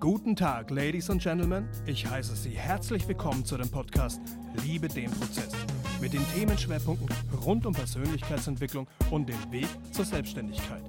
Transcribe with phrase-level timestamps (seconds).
[0.00, 1.68] Guten Tag, Ladies and Gentlemen.
[1.84, 4.18] Ich heiße Sie herzlich willkommen zu dem Podcast
[4.64, 5.52] Liebe den Prozess
[6.00, 10.82] mit den Themenschwerpunkten rund um Persönlichkeitsentwicklung und den Weg zur Selbstständigkeit.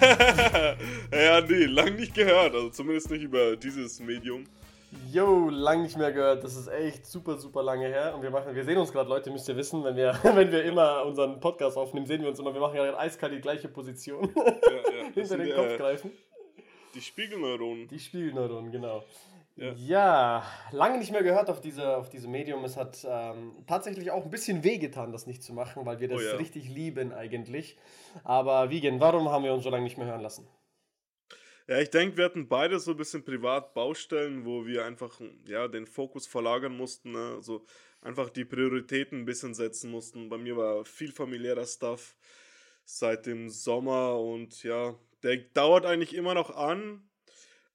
[1.12, 2.52] ja, nee, lang nicht gehört.
[2.52, 4.42] Also zumindest nicht über dieses Medium.
[5.10, 6.42] Yo, lang nicht mehr gehört.
[6.42, 8.14] Das ist echt super, super lange her.
[8.14, 10.64] Und wir machen, wir sehen uns gerade, Leute, müsst ihr wissen, wenn wir, wenn wir
[10.64, 12.52] immer unseren Podcast aufnehmen, sehen wir uns immer.
[12.52, 14.30] Wir machen ja eiskalt die gleiche Position.
[14.34, 15.10] Ja, ja.
[15.14, 16.10] Hinter den Kopf greifen.
[16.94, 17.88] Die Spiegelneuronen.
[17.88, 19.02] Die Spiegelneuronen, genau.
[19.56, 19.72] Ja.
[19.76, 22.64] ja, lange nicht mehr gehört auf diese, auf diese Medium.
[22.64, 26.18] Es hat ähm, tatsächlich auch ein bisschen wehgetan, das nicht zu machen, weil wir das
[26.18, 26.36] oh ja.
[26.36, 27.76] richtig lieben eigentlich.
[28.24, 30.48] Aber Wiegen, warum haben wir uns so lange nicht mehr hören lassen?
[31.66, 35.86] Ja, ich denke, wir hatten beide so ein bisschen Privatbaustellen, wo wir einfach ja, den
[35.86, 37.12] Fokus verlagern mussten.
[37.12, 37.34] Ne?
[37.36, 37.64] Also
[38.02, 40.28] einfach die Prioritäten ein bisschen setzen mussten.
[40.28, 42.14] Bei mir war viel familiärer Stuff
[42.84, 47.02] seit dem Sommer und ja, der dauert eigentlich immer noch an,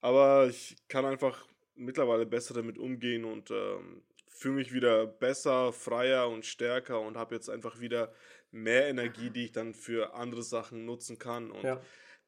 [0.02, 6.30] aber ich kann einfach mittlerweile besser damit umgehen und ähm, fühle mich wieder besser, freier
[6.30, 8.14] und stärker und habe jetzt einfach wieder
[8.52, 11.50] mehr Energie, die ich dann für andere Sachen nutzen kann.
[11.50, 11.82] Und ja.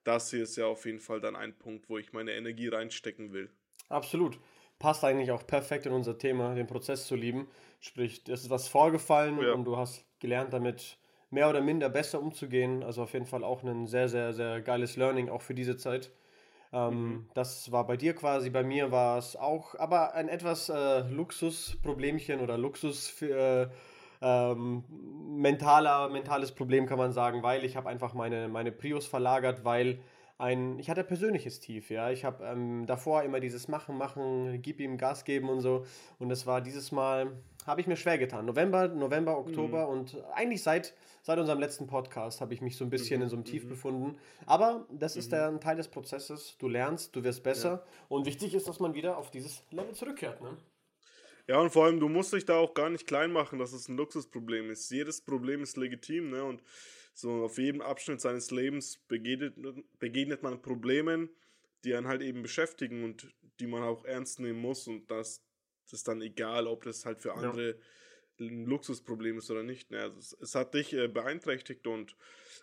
[0.03, 3.33] Das hier ist ja auf jeden Fall dann ein Punkt, wo ich meine Energie reinstecken
[3.33, 3.49] will.
[3.89, 4.39] Absolut.
[4.79, 7.47] Passt eigentlich auch perfekt in unser Thema, den Prozess zu lieben.
[7.79, 9.53] Sprich, es ist was vorgefallen ja.
[9.53, 10.97] und du hast gelernt, damit
[11.29, 12.83] mehr oder minder besser umzugehen.
[12.83, 16.11] Also auf jeden Fall auch ein sehr, sehr, sehr geiles Learning, auch für diese Zeit.
[16.73, 17.29] Ähm, mhm.
[17.33, 22.39] Das war bei dir quasi, bei mir war es auch, aber ein etwas äh, Luxusproblemchen
[22.39, 23.69] oder Luxus für, äh,
[24.21, 24.83] ähm,
[25.37, 29.99] mentaler, mentales Problem kann man sagen, weil ich habe einfach meine, meine Prios verlagert, weil
[30.41, 32.09] ein, ich hatte persönliches Tief, ja.
[32.09, 35.85] Ich habe ähm, davor immer dieses Machen, Machen, gib ihm Gas geben und so.
[36.17, 37.31] Und das war dieses Mal,
[37.67, 38.47] habe ich mir schwer getan.
[38.47, 39.91] November, November, Oktober mhm.
[39.91, 43.23] und eigentlich seit, seit unserem letzten Podcast habe ich mich so ein bisschen mhm.
[43.23, 43.69] in so einem Tief mhm.
[43.69, 44.17] befunden.
[44.47, 45.35] Aber das ist mhm.
[45.35, 46.57] der, ein Teil des Prozesses.
[46.57, 47.69] Du lernst, du wirst besser.
[47.69, 47.83] Ja.
[48.09, 50.41] Und wichtig ist, dass man wieder auf dieses Level zurückkehrt.
[50.41, 50.57] Ne?
[51.51, 53.89] Ja, und vor allem, du musst dich da auch gar nicht klein machen, dass es
[53.89, 54.89] ein Luxusproblem ist.
[54.89, 56.45] Jedes Problem ist legitim, ne?
[56.45, 56.63] Und
[57.13, 59.55] so auf jedem Abschnitt seines Lebens begegnet,
[59.99, 61.29] begegnet man Problemen,
[61.83, 64.87] die einen halt eben beschäftigen und die man auch ernst nehmen muss.
[64.87, 65.43] Und das,
[65.83, 68.45] das ist dann egal, ob das halt für andere ja.
[68.47, 69.91] ein Luxusproblem ist oder nicht.
[69.91, 70.03] Ne?
[70.03, 72.15] Also es, es, hat dich äh, beeinträchtigt und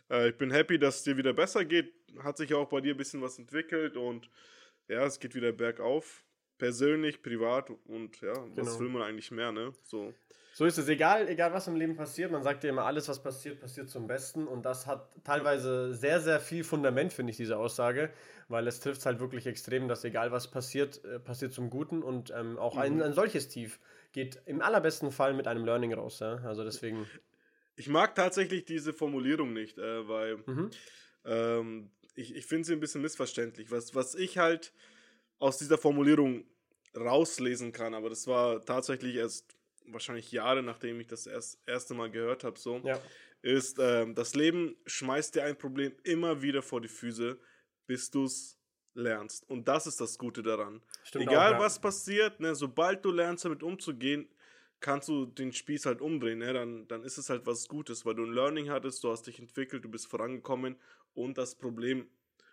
[0.09, 1.93] äh, ich bin happy, dass es dir wieder besser geht.
[2.21, 4.31] Hat sich auch bei dir ein bisschen was entwickelt und
[4.89, 6.25] ja, es geht wieder bergauf.
[6.59, 8.57] Persönlich, privat und ja, genau.
[8.57, 9.73] was will man eigentlich mehr, ne?
[9.85, 10.13] So.
[10.59, 13.23] So ist es, egal, egal was im Leben passiert, man sagt ja immer, alles was
[13.23, 17.57] passiert, passiert zum Besten und das hat teilweise sehr, sehr viel Fundament, finde ich, diese
[17.57, 18.11] Aussage,
[18.49, 22.33] weil es trifft halt wirklich extrem, dass egal was passiert, äh, passiert zum Guten und
[22.37, 22.81] ähm, auch mhm.
[22.81, 23.79] ein, ein solches Tief
[24.11, 26.41] geht im allerbesten Fall mit einem Learning raus, ja?
[26.45, 27.07] also deswegen.
[27.77, 30.71] Ich mag tatsächlich diese Formulierung nicht, äh, weil mhm.
[31.25, 33.71] ähm, ich, ich finde sie ein bisschen missverständlich.
[33.71, 34.73] Was, was ich halt
[35.39, 36.45] aus dieser Formulierung
[36.97, 39.59] rauslesen kann, aber das war tatsächlich erst
[39.93, 43.01] wahrscheinlich Jahre nachdem ich das erst, erste Mal gehört habe, so, ja.
[43.43, 47.39] ist, ähm, das Leben schmeißt dir ein Problem immer wieder vor die Füße,
[47.87, 48.59] bis du es
[48.95, 49.49] lernst.
[49.49, 50.83] Und das ist das Gute daran.
[51.05, 51.65] Stimmt Egal auch, ja.
[51.65, 54.29] was passiert, ne, sobald du lernst, damit umzugehen,
[54.81, 56.53] kannst du den Spieß halt umdrehen, ne?
[56.53, 59.39] dann, dann ist es halt was Gutes, weil du ein Learning hattest, du hast dich
[59.39, 60.77] entwickelt, du bist vorangekommen
[61.15, 62.09] und das Problem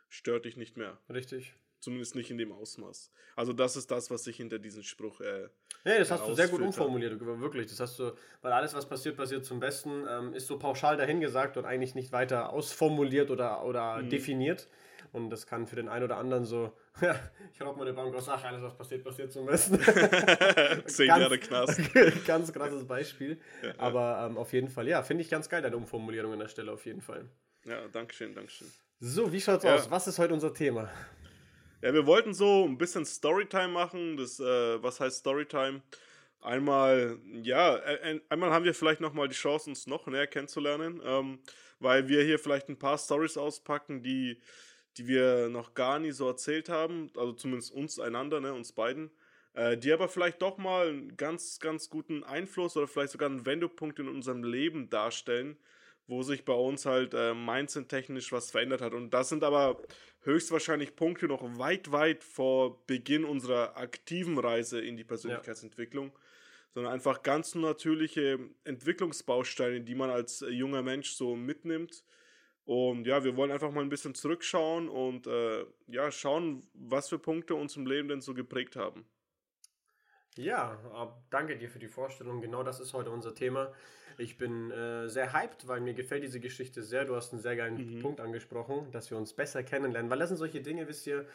[0.09, 0.99] stört dich nicht mehr.
[1.09, 1.53] Richtig.
[1.85, 3.11] Zumindest nicht in dem Ausmaß.
[3.35, 5.21] Also das ist das, was sich hinter diesem Spruch.
[5.21, 5.49] Äh,
[5.83, 7.67] nee, das hast du sehr gut umformuliert, wirklich.
[7.67, 11.57] Das hast du, weil alles, was passiert, passiert zum Besten, ähm, ist so pauschal dahingesagt
[11.57, 14.09] und eigentlich nicht weiter ausformuliert oder, oder mhm.
[14.09, 14.67] definiert.
[15.13, 17.19] Und das kann für den einen oder anderen so, ja,
[17.53, 19.79] ich raub meine Bank aus, ach, alles, was passiert, passiert zum Besten.
[20.87, 21.79] Zehn Jahre Knast.
[22.25, 23.39] ganz krasses Beispiel.
[23.61, 23.73] Ja, ja.
[23.77, 26.71] Aber ähm, auf jeden Fall, ja, finde ich ganz geil, deine Umformulierung an der Stelle,
[26.71, 27.29] auf jeden Fall.
[27.65, 28.71] Ja, danke schön, danke schön.
[28.99, 29.75] So, wie schaut's ja.
[29.75, 29.91] aus?
[29.91, 30.89] Was ist heute unser Thema?
[31.81, 34.17] Ja, wir wollten so ein bisschen Storytime machen.
[34.17, 35.81] Das, äh, was heißt Storytime?
[36.41, 37.79] Einmal, ja,
[38.29, 41.39] einmal haben wir vielleicht nochmal die Chance, uns noch näher kennenzulernen, ähm,
[41.79, 44.39] weil wir hier vielleicht ein paar Stories auspacken, die,
[44.97, 49.09] die wir noch gar nie so erzählt haben, also zumindest uns einander, ne, uns beiden,
[49.53, 53.45] äh, die aber vielleicht doch mal einen ganz, ganz guten Einfluss oder vielleicht sogar einen
[53.47, 55.57] Wendepunkt in unserem Leben darstellen,
[56.07, 58.93] wo sich bei uns halt äh, mindset-technisch was verändert hat.
[58.93, 59.81] Und das sind aber
[60.21, 66.19] höchstwahrscheinlich Punkte noch weit, weit vor Beginn unserer aktiven Reise in die Persönlichkeitsentwicklung, ja.
[66.73, 72.03] sondern einfach ganz natürliche Entwicklungsbausteine, die man als äh, junger Mensch so mitnimmt.
[72.65, 77.19] Und ja, wir wollen einfach mal ein bisschen zurückschauen und äh, ja, schauen, was für
[77.19, 79.05] Punkte uns im Leben denn so geprägt haben.
[80.37, 80.77] Ja,
[81.29, 82.41] danke dir für die Vorstellung.
[82.41, 83.71] Genau das ist heute unser Thema.
[84.17, 87.05] Ich bin äh, sehr hyped, weil mir gefällt diese Geschichte sehr.
[87.05, 88.01] Du hast einen sehr geilen mhm.
[88.01, 90.09] Punkt angesprochen, dass wir uns besser kennenlernen.
[90.09, 91.25] Weil das sind solche Dinge, wisst ihr,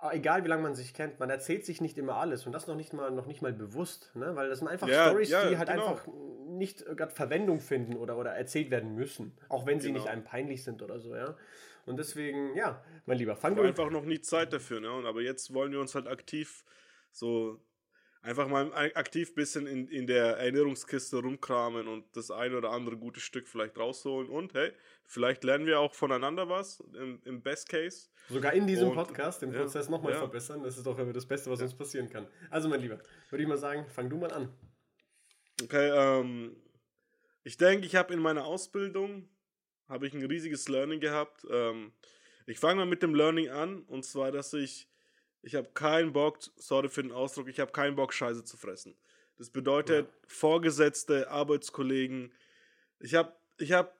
[0.00, 2.68] Ah, egal wie lange man sich kennt, man erzählt sich nicht immer alles und das
[2.68, 4.36] noch nicht mal, noch nicht mal bewusst, ne?
[4.36, 5.88] weil das sind einfach ja, Stories, ja, die halt genau.
[5.88, 6.06] einfach
[6.46, 9.98] nicht gerade Verwendung finden oder, oder erzählt werden müssen, auch wenn sie genau.
[9.98, 11.36] nicht einem peinlich sind oder so, ja.
[11.84, 13.62] Und deswegen, ja, mein Lieber, fang du.
[13.62, 14.88] einfach noch nie Zeit dafür, ne?
[14.88, 16.64] aber jetzt wollen wir uns halt aktiv
[17.10, 17.60] so
[18.22, 22.96] einfach mal aktiv ein bisschen in, in der Erinnerungskiste rumkramen und das eine oder andere
[22.96, 24.28] gute Stück vielleicht rausholen.
[24.28, 24.72] Und hey,
[25.04, 28.08] vielleicht lernen wir auch voneinander was, im, im Best Case.
[28.28, 30.18] Sogar in diesem und, Podcast den Prozess ja, nochmal ja.
[30.18, 30.62] verbessern.
[30.62, 31.66] Das ist doch das Beste, was ja.
[31.66, 32.26] uns passieren kann.
[32.50, 32.98] Also, mein Lieber,
[33.30, 34.52] würde ich mal sagen, fang du mal an.
[35.62, 36.56] Okay, ähm,
[37.44, 39.28] ich denke, ich habe in meiner Ausbildung
[39.88, 41.46] habe ich ein riesiges Learning gehabt.
[41.50, 41.92] Ähm,
[42.46, 44.88] ich fange mal mit dem Learning an, und zwar, dass ich
[45.48, 48.94] ich habe keinen Bock, sorry für den Ausdruck, ich habe keinen Bock, Scheiße zu fressen.
[49.38, 50.12] Das bedeutet, ja.
[50.26, 52.34] Vorgesetzte, Arbeitskollegen.
[53.00, 53.96] Ich habe ich hab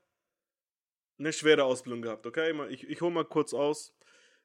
[1.19, 2.55] eine schwere Ausbildung gehabt, okay?
[2.69, 3.95] Ich, ich hole mal kurz aus.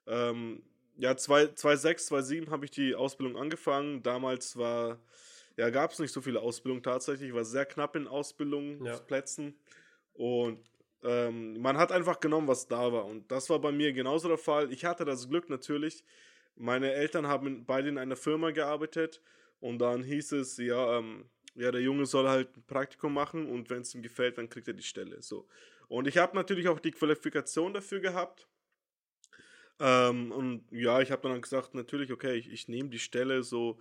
[0.07, 0.63] Ähm,
[0.95, 4.01] ja, 2006, 2007 habe ich die Ausbildung angefangen.
[4.01, 4.97] Damals war,
[5.57, 7.29] ja, gab es nicht so viele Ausbildungen tatsächlich.
[7.29, 9.47] Ich war sehr knapp in Ausbildungsplätzen.
[9.47, 10.25] Ja.
[10.25, 10.59] Und
[11.03, 13.05] ähm, man hat einfach genommen, was da war.
[13.05, 14.71] Und das war bei mir genauso der Fall.
[14.71, 16.01] Ich hatte das Glück natürlich,
[16.55, 19.21] meine Eltern haben beide in einer Firma gearbeitet
[19.59, 23.69] und dann hieß es, ja, ähm, ja, der Junge soll halt ein Praktikum machen und
[23.69, 25.21] wenn es ihm gefällt, dann kriegt er die Stelle.
[25.21, 25.47] So.
[25.88, 28.47] Und ich habe natürlich auch die Qualifikation dafür gehabt.
[29.79, 33.79] Ähm, und ja, ich habe dann gesagt, natürlich, okay, ich, ich nehme die Stelle so.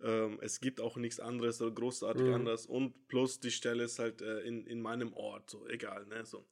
[0.00, 2.34] Ähm, es gibt auch nichts anderes oder großartig mhm.
[2.34, 2.66] anders.
[2.66, 6.24] Und plus die Stelle ist halt äh, in, in meinem Ort, so egal, ne?
[6.24, 6.46] So.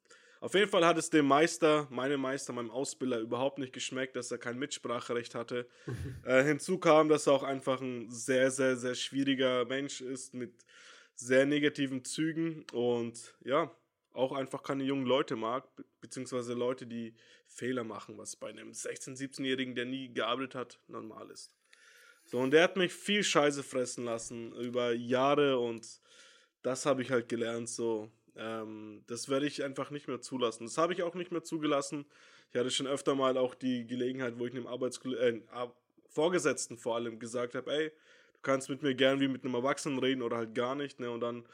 [0.47, 4.31] Auf jeden Fall hat es dem Meister, meinem Meister, meinem Ausbilder überhaupt nicht geschmeckt, dass
[4.31, 5.67] er kein Mitspracherecht hatte.
[6.25, 10.65] äh, hinzu kam, dass er auch einfach ein sehr, sehr, sehr schwieriger Mensch ist mit
[11.17, 13.75] sehr negativen Zügen und ja,
[14.13, 15.67] auch einfach keine jungen Leute mag,
[16.01, 17.17] beziehungsweise Leute, die
[17.49, 21.51] Fehler machen, was bei einem 16-, 17-Jährigen, der nie gearbeitet hat, normal ist.
[22.25, 26.01] So, und der hat mich viel Scheiße fressen lassen über Jahre und
[26.63, 30.65] das habe ich halt gelernt, so, ähm, das werde ich einfach nicht mehr zulassen.
[30.65, 32.07] Das habe ich auch nicht mehr zugelassen.
[32.51, 35.41] Ich hatte schon öfter mal auch die Gelegenheit, wo ich einem Arbeits äh,
[36.09, 39.99] Vorgesetzten vor allem gesagt habe, ey, du kannst mit mir gern wie mit einem Erwachsenen
[39.99, 41.11] reden oder halt gar nicht, ne?
[41.11, 41.47] Und dann,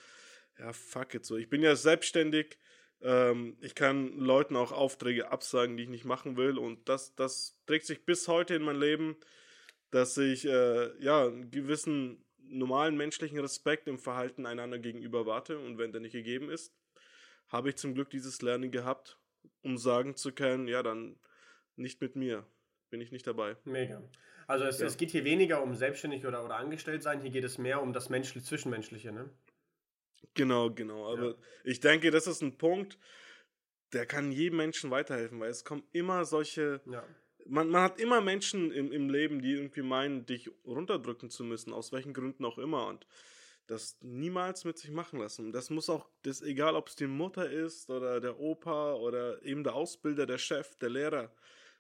[0.58, 1.37] ja, fuck it so.
[1.37, 2.58] Ich bin ja selbstständig.
[3.00, 6.58] Ähm, ich kann Leuten auch Aufträge absagen, die ich nicht machen will.
[6.58, 9.17] Und das, das trägt sich bis heute in mein Leben,
[9.90, 15.78] dass ich äh, ja einen gewissen normalen menschlichen Respekt im Verhalten einander gegenüber warte und
[15.78, 16.72] wenn der nicht gegeben ist,
[17.49, 19.19] habe ich zum Glück dieses Lernen gehabt,
[19.62, 21.19] um sagen zu können, ja, dann
[21.76, 22.46] nicht mit mir,
[22.90, 23.56] bin ich nicht dabei.
[23.64, 24.02] Mega.
[24.46, 24.87] Also es, ja.
[24.87, 27.93] es geht hier weniger um selbstständig oder, oder angestellt sein, hier geht es mehr um
[27.93, 29.31] das Menschliche, Zwischenmenschliche, ne?
[30.34, 31.12] Genau, genau.
[31.12, 31.34] Aber ja.
[31.64, 32.98] ich denke, das ist ein Punkt,
[33.93, 37.05] der kann jedem Menschen weiterhelfen, weil es kommen immer solche ja
[37.46, 41.72] man, man hat immer Menschen im, im Leben, die irgendwie meinen, dich runterdrücken zu müssen,
[41.72, 42.86] aus welchen Gründen auch immer.
[42.86, 43.06] Und
[43.66, 45.52] das niemals mit sich machen lassen.
[45.52, 49.64] Das muss auch, das egal ob es die Mutter ist oder der Opa oder eben
[49.64, 51.30] der Ausbilder, der Chef, der Lehrer.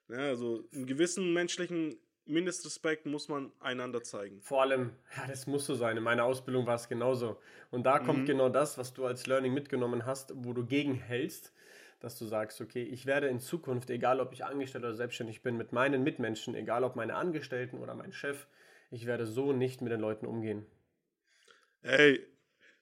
[0.08, 4.40] Ja, also einen gewissen menschlichen Mindestrespekt muss man einander zeigen.
[4.42, 5.96] Vor allem, ja, das muss so sein.
[5.96, 7.40] In meiner Ausbildung war es genauso.
[7.70, 8.26] Und da kommt mhm.
[8.26, 11.52] genau das, was du als Learning mitgenommen hast, wo du gegenhältst
[12.02, 15.56] dass du sagst, okay, ich werde in Zukunft, egal ob ich angestellt oder selbstständig bin,
[15.56, 18.48] mit meinen Mitmenschen, egal ob meine Angestellten oder mein Chef,
[18.90, 20.66] ich werde so nicht mit den Leuten umgehen.
[21.82, 22.26] Hey,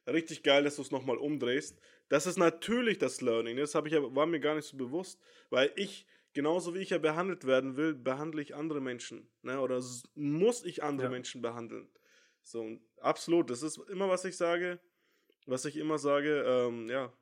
[0.07, 1.79] richtig geil, dass du es nochmal umdrehst.
[2.09, 3.59] Das ist natürlich das Learning.
[3.59, 7.47] Das ich war mir gar nicht so bewusst, weil ich, genauso wie ich ja behandelt
[7.47, 9.29] werden will, behandle ich andere Menschen.
[9.43, 9.61] Ne?
[9.61, 9.83] Oder
[10.15, 11.11] muss ich andere ja.
[11.11, 11.89] Menschen behandeln.
[12.43, 13.50] So, absolut.
[13.50, 14.81] Das ist immer, was ich sage,
[15.45, 17.12] was ich immer sage, ähm, ja,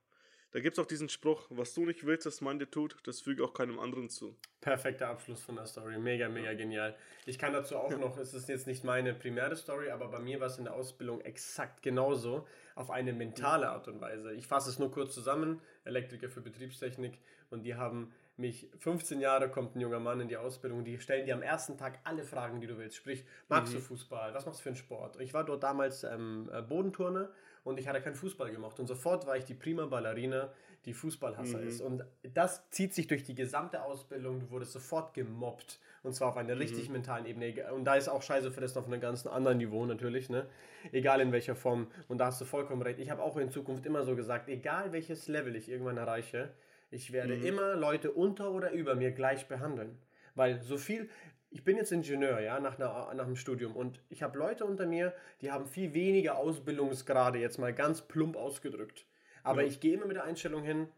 [0.50, 3.20] da gibt es auch diesen Spruch, was du nicht willst, dass man dir tut, das
[3.20, 4.34] füge auch keinem anderen zu.
[4.60, 5.98] Perfekter Abschluss von der Story.
[5.98, 6.96] Mega, mega genial.
[7.26, 10.40] Ich kann dazu auch noch, es ist jetzt nicht meine primäre Story, aber bei mir
[10.40, 14.32] war es in der Ausbildung exakt genauso, auf eine mentale Art und Weise.
[14.32, 17.18] Ich fasse es nur kurz zusammen, Elektriker für Betriebstechnik
[17.50, 21.26] und die haben mich 15 Jahre kommt ein junger Mann in die Ausbildung, die stellen
[21.26, 22.96] dir am ersten Tag alle Fragen, die du willst.
[22.96, 23.78] Sprich, magst mhm.
[23.78, 24.32] du Fußball?
[24.32, 25.20] Was machst du für einen Sport?
[25.20, 27.30] Ich war dort damals ähm, Bodenturner
[27.68, 28.80] und ich hatte keinen Fußball gemacht.
[28.80, 30.50] Und sofort war ich die prima Ballerina,
[30.86, 31.68] die Fußballhasser mhm.
[31.68, 31.80] ist.
[31.82, 32.02] Und
[32.34, 34.40] das zieht sich durch die gesamte Ausbildung.
[34.40, 35.78] Du wurdest sofort gemobbt.
[36.02, 36.60] Und zwar auf einer mhm.
[36.62, 37.70] richtig mentalen Ebene.
[37.74, 40.46] Und da ist auch Scheiße für das auf einem ganz anderen Niveau natürlich, ne?
[40.92, 41.88] Egal in welcher Form.
[42.08, 43.00] Und da hast du vollkommen recht.
[43.00, 46.50] Ich habe auch in Zukunft immer so gesagt, egal welches Level ich irgendwann erreiche,
[46.90, 47.44] ich werde mhm.
[47.44, 49.98] immer Leute unter oder über mir gleich behandeln.
[50.34, 51.10] Weil so viel,
[51.50, 54.86] ich bin jetzt Ingenieur, ja, nach, einer, nach einem Studium und ich habe Leute unter
[54.86, 59.06] mir, die haben viel weniger Ausbildungsgrade, jetzt mal ganz plump ausgedrückt.
[59.42, 59.68] Aber ja.
[59.68, 60.88] ich gehe immer mit der Einstellung hin,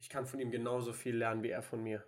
[0.00, 2.04] ich kann von ihm genauso viel lernen wie er von mir.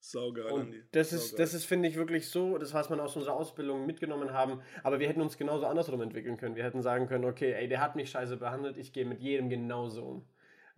[0.00, 0.82] Saugeil, und Andi.
[0.92, 1.44] Das ist, Saugeil.
[1.44, 4.62] das ist, finde ich, wirklich so, das, was man aus unserer Ausbildung mitgenommen haben.
[4.84, 6.54] Aber wir hätten uns genauso andersrum entwickeln können.
[6.54, 9.48] Wir hätten sagen können, okay, ey, der hat mich scheiße behandelt, ich gehe mit jedem
[9.48, 10.28] genauso um.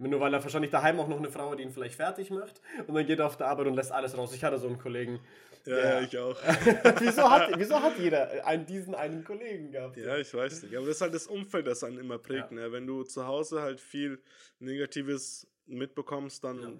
[0.08, 2.62] Nur weil er wahrscheinlich daheim auch noch eine Frau hat, die ihn vielleicht fertig macht
[2.86, 4.34] und dann geht er auf der Arbeit und lässt alles raus.
[4.34, 5.20] Ich hatte so einen Kollegen.
[5.66, 6.36] Ja, der, ich auch.
[7.00, 9.98] wieso, hat, wieso hat jeder einen, diesen einen Kollegen gehabt?
[9.98, 10.74] Ja, ich weiß nicht.
[10.74, 12.50] Aber das ist halt das Umfeld, das einen immer prägt.
[12.50, 12.56] Ja.
[12.56, 12.72] Ne?
[12.72, 14.22] Wenn du zu Hause halt viel
[14.58, 16.72] Negatives mitbekommst, dann ja.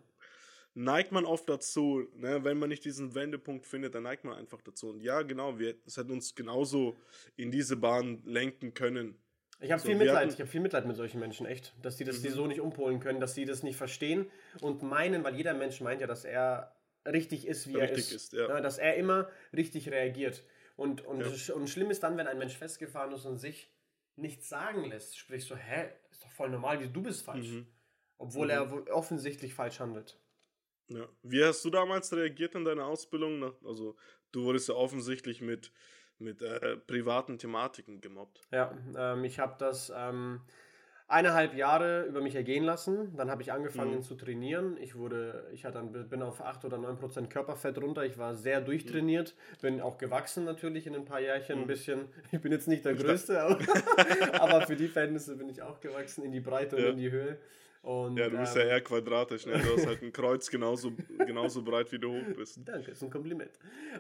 [0.73, 2.43] neigt man oft dazu, ne?
[2.43, 4.89] wenn man nicht diesen Wendepunkt findet, dann neigt man einfach dazu.
[4.89, 6.97] Und ja, genau, wir, es hätte uns genauso
[7.37, 9.19] in diese Bahn lenken können.
[9.61, 11.75] Ich habe so, viel Mitleid, ich habe viel Mitleid mit solchen Menschen, echt.
[11.83, 12.23] Dass die das mhm.
[12.23, 15.81] die so nicht umpolen können, dass sie das nicht verstehen und meinen, weil jeder Mensch
[15.81, 16.75] meint ja, dass er
[17.07, 18.25] richtig ist, wie richtig er ist.
[18.25, 18.49] ist ja.
[18.49, 20.45] Ja, dass er immer richtig reagiert.
[20.77, 21.55] Und, und, ja.
[21.55, 23.71] und schlimm ist dann, wenn ein Mensch festgefahren ist und sich
[24.17, 25.19] nichts sagen lässt.
[25.19, 27.49] Sprich so, hä, ist doch voll normal, wie du bist falsch.
[27.49, 27.67] Mhm.
[28.17, 28.51] Obwohl mhm.
[28.53, 30.19] er offensichtlich falsch handelt.
[30.89, 31.07] Ja.
[31.23, 33.55] Wie hast du damals reagiert in deiner Ausbildung?
[33.65, 33.97] Also,
[34.33, 35.71] du wurdest ja offensichtlich mit
[36.21, 38.41] mit äh, privaten Thematiken gemobbt.
[38.51, 40.41] Ja, ähm, ich habe das ähm,
[41.11, 43.15] eineinhalb Jahre über mich ergehen lassen.
[43.17, 44.03] Dann habe ich angefangen mhm.
[44.03, 44.77] zu trainieren.
[44.81, 48.05] Ich wurde, ich hatte dann, bin auf 8 oder 9 Prozent Körperfett runter.
[48.05, 51.65] Ich war sehr durchtrainiert, bin auch gewachsen natürlich in ein paar Jährchen mhm.
[51.65, 52.09] ein bisschen.
[52.31, 53.59] Ich bin jetzt nicht der Größte, aber,
[54.41, 57.39] aber für die Verhältnisse bin ich auch gewachsen in die Breite und in die Höhe.
[57.83, 59.53] Und, ja, du bist ähm, ja eher quadratisch, ne?
[59.59, 62.61] Du hast halt ein Kreuz genauso, genauso breit, wie du hoch bist.
[62.67, 63.53] Danke, ist ein Kompliment.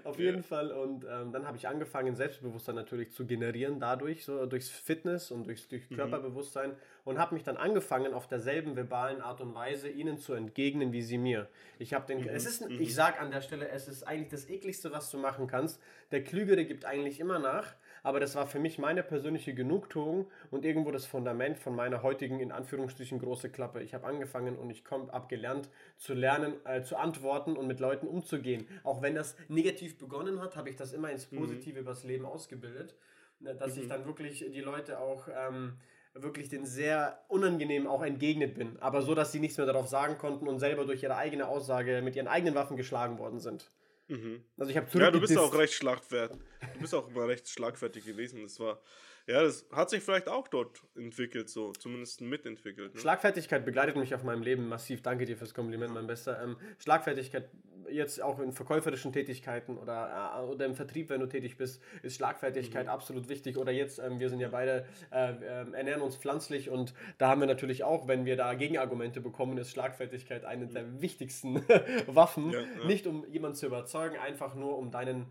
[0.04, 0.26] Auf ja.
[0.26, 0.70] jeden Fall.
[0.70, 5.46] Und ähm, dann habe ich angefangen, Selbstbewusstsein natürlich zu generieren, dadurch, so durchs Fitness und
[5.46, 5.96] durchs, durch mhm.
[5.96, 6.72] Körperbewusstsein.
[7.04, 11.02] Und habe mich dann angefangen, auf derselben verbalen Art und Weise ihnen zu entgegnen, wie
[11.02, 11.48] sie mir.
[11.78, 12.28] Ich habe den, mhm.
[12.28, 12.78] es ist, mhm.
[12.78, 15.80] ich sage an der Stelle, es ist eigentlich das ekligste, was du machen kannst.
[16.10, 20.64] Der Klügere gibt eigentlich immer nach aber das war für mich meine persönliche Genugtuung und
[20.64, 23.82] irgendwo das Fundament von meiner heutigen, in Anführungsstrichen, große Klappe.
[23.82, 28.06] Ich habe angefangen und ich habe gelernt zu lernen, äh, zu antworten und mit Leuten
[28.06, 28.66] umzugehen.
[28.84, 31.38] Auch wenn das negativ begonnen hat, habe ich das immer ins mhm.
[31.38, 31.82] Positive mhm.
[31.82, 32.94] übers Leben ausgebildet,
[33.40, 33.82] ne, dass mhm.
[33.82, 35.28] ich dann wirklich die Leute auch...
[35.28, 35.78] Ähm,
[36.14, 40.18] wirklich den sehr unangenehm auch entgegnet bin, aber so, dass sie nichts mehr darauf sagen
[40.18, 43.70] konnten und selber durch ihre eigene Aussage mit ihren eigenen Waffen geschlagen worden sind.
[44.10, 44.44] Mhm.
[44.58, 46.38] Also ich habe Ja, du bist auch recht schlagfertig.
[46.74, 48.42] Du bist auch immer recht schlagfertig gewesen.
[48.42, 48.80] Das war
[49.26, 52.94] ja, das hat sich vielleicht auch dort entwickelt, so zumindest mitentwickelt.
[52.94, 53.00] Ne?
[53.00, 55.02] Schlagfertigkeit begleitet mich auf meinem Leben massiv.
[55.02, 56.42] Danke dir fürs Kompliment, mein Bester.
[56.42, 57.48] Ähm, Schlagfertigkeit
[57.92, 62.16] jetzt auch in verkäuferischen Tätigkeiten oder, äh, oder im Vertrieb, wenn du tätig bist, ist
[62.16, 62.92] Schlagfertigkeit mhm.
[62.92, 63.56] absolut wichtig.
[63.56, 67.40] Oder jetzt, ähm, wir sind ja beide, äh, äh, ernähren uns pflanzlich und da haben
[67.40, 70.72] wir natürlich auch, wenn wir da Gegenargumente bekommen, ist Schlagfertigkeit eine mhm.
[70.72, 71.62] der wichtigsten
[72.06, 72.50] Waffen.
[72.50, 72.86] Ja, ja.
[72.86, 75.26] Nicht um jemanden zu überzeugen, einfach nur um deinen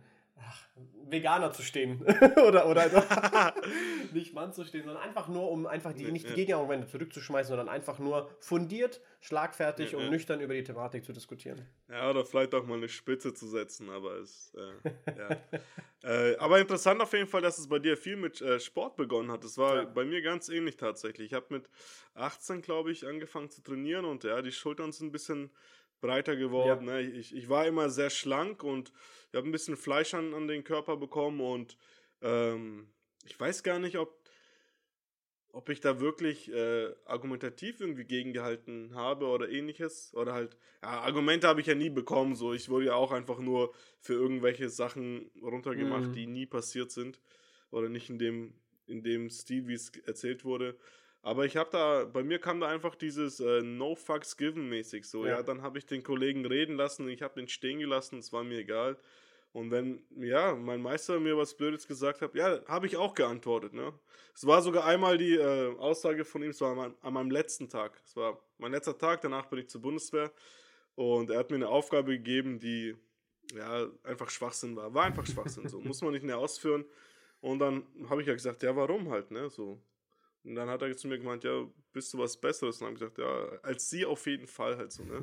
[0.48, 0.68] ach,
[1.10, 2.02] Veganer zu stehen.
[2.48, 2.90] oder oder
[4.14, 7.70] nicht Mann zu stehen, sondern einfach nur, um einfach die, nicht die Gegenargumente zurückzuschmeißen, sondern
[7.70, 10.10] einfach nur fundiert, schlagfertig ja, und ja.
[10.12, 11.66] nüchtern über die Thematik zu diskutieren.
[11.90, 15.38] Ja, oder vielleicht auch mal eine Spitze zu setzen, aber es, äh, ja.
[16.32, 19.32] äh, aber interessant auf jeden Fall, dass es bei dir viel mit äh, Sport begonnen
[19.32, 19.44] hat.
[19.44, 21.28] Das war bei mir ganz ähnlich tatsächlich.
[21.28, 21.70] Ich habe mit
[22.16, 25.52] 18, glaube ich, angefangen zu trainieren und ja, die Schultern sind ein bisschen
[26.02, 26.88] breiter geworden.
[26.88, 26.94] Ja.
[26.94, 27.02] Ne?
[27.02, 28.92] Ich, ich war immer sehr schlank und
[29.30, 31.78] ich habe ein bisschen Fleisch an, an den Körper bekommen und
[32.22, 32.90] ähm,
[33.26, 34.20] ich weiß gar nicht, ob,
[35.52, 40.14] ob ich da wirklich äh, argumentativ irgendwie gegengehalten habe oder ähnliches.
[40.16, 42.36] Oder halt, ja, Argumente habe ich ja nie bekommen.
[42.36, 46.14] So, ich wurde ja auch einfach nur für irgendwelche Sachen runtergemacht, mhm.
[46.14, 47.22] die nie passiert sind.
[47.72, 48.54] Oder nicht in dem,
[48.88, 50.78] in dem Stil, wie es erzählt wurde.
[51.22, 55.06] Aber ich habe da, bei mir kam da einfach dieses äh, No Fucks Given mäßig
[55.06, 55.26] so.
[55.26, 58.32] Ja, ja dann habe ich den Kollegen reden lassen, ich habe den stehen gelassen, es
[58.32, 58.98] war mir egal.
[59.52, 63.74] Und wenn, ja, mein Meister mir was Blödes gesagt hat, ja, habe ich auch geantwortet,
[63.74, 63.94] ne?
[64.36, 67.32] Es war sogar einmal die äh, Aussage von ihm, es war an meinem, an meinem
[67.32, 68.00] letzten Tag.
[68.06, 70.32] Es war mein letzter Tag, danach bin ich zur Bundeswehr.
[70.96, 72.96] Und er hat mir eine Aufgabe gegeben, die,
[73.56, 74.94] ja, einfach Schwachsinn war.
[74.94, 75.80] War einfach Schwachsinn, so.
[75.82, 76.86] Muss man nicht mehr ausführen.
[77.42, 79.50] Und dann habe ich ja gesagt, ja, warum halt, ne?
[79.50, 79.82] So,
[80.44, 82.82] und dann hat er zu mir gemeint, ja, bist du was Besseres?
[82.82, 85.22] Und dann habe ich gesagt, ja, als sie auf jeden Fall halt so, ne?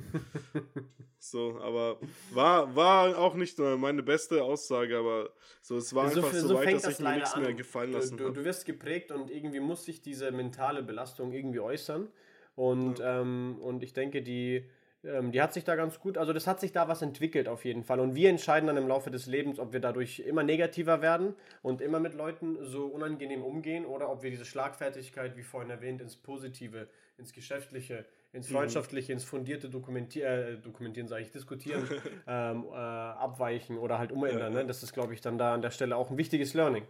[1.18, 1.98] so, aber
[2.32, 5.30] war, war auch nicht meine beste Aussage, aber
[5.62, 7.42] so, es war so, einfach so, so weit, dass das ich mir nichts an.
[7.42, 8.24] mehr gefallen lassen habe.
[8.24, 12.08] Du, du, wirst geprägt und irgendwie muss sich diese mentale Belastung irgendwie äußern.
[12.54, 13.20] Und, ja.
[13.20, 14.68] ähm, und ich denke, die,
[15.06, 17.64] ähm, die hat sich da ganz gut, also das hat sich da was entwickelt auf
[17.64, 18.00] jeden Fall.
[18.00, 21.80] Und wir entscheiden dann im Laufe des Lebens, ob wir dadurch immer negativer werden und
[21.80, 26.16] immer mit Leuten so unangenehm umgehen oder ob wir diese Schlagfertigkeit, wie vorhin erwähnt, ins
[26.16, 28.54] Positive, ins Geschäftliche, ins mhm.
[28.54, 31.88] Freundschaftliche, ins fundierte Dokumentieren, äh, dokumentieren sage ich, diskutieren,
[32.26, 34.52] ähm, äh, abweichen oder halt umändern.
[34.52, 34.66] Ne?
[34.66, 36.84] Das ist, glaube ich, dann da an der Stelle auch ein wichtiges Learning.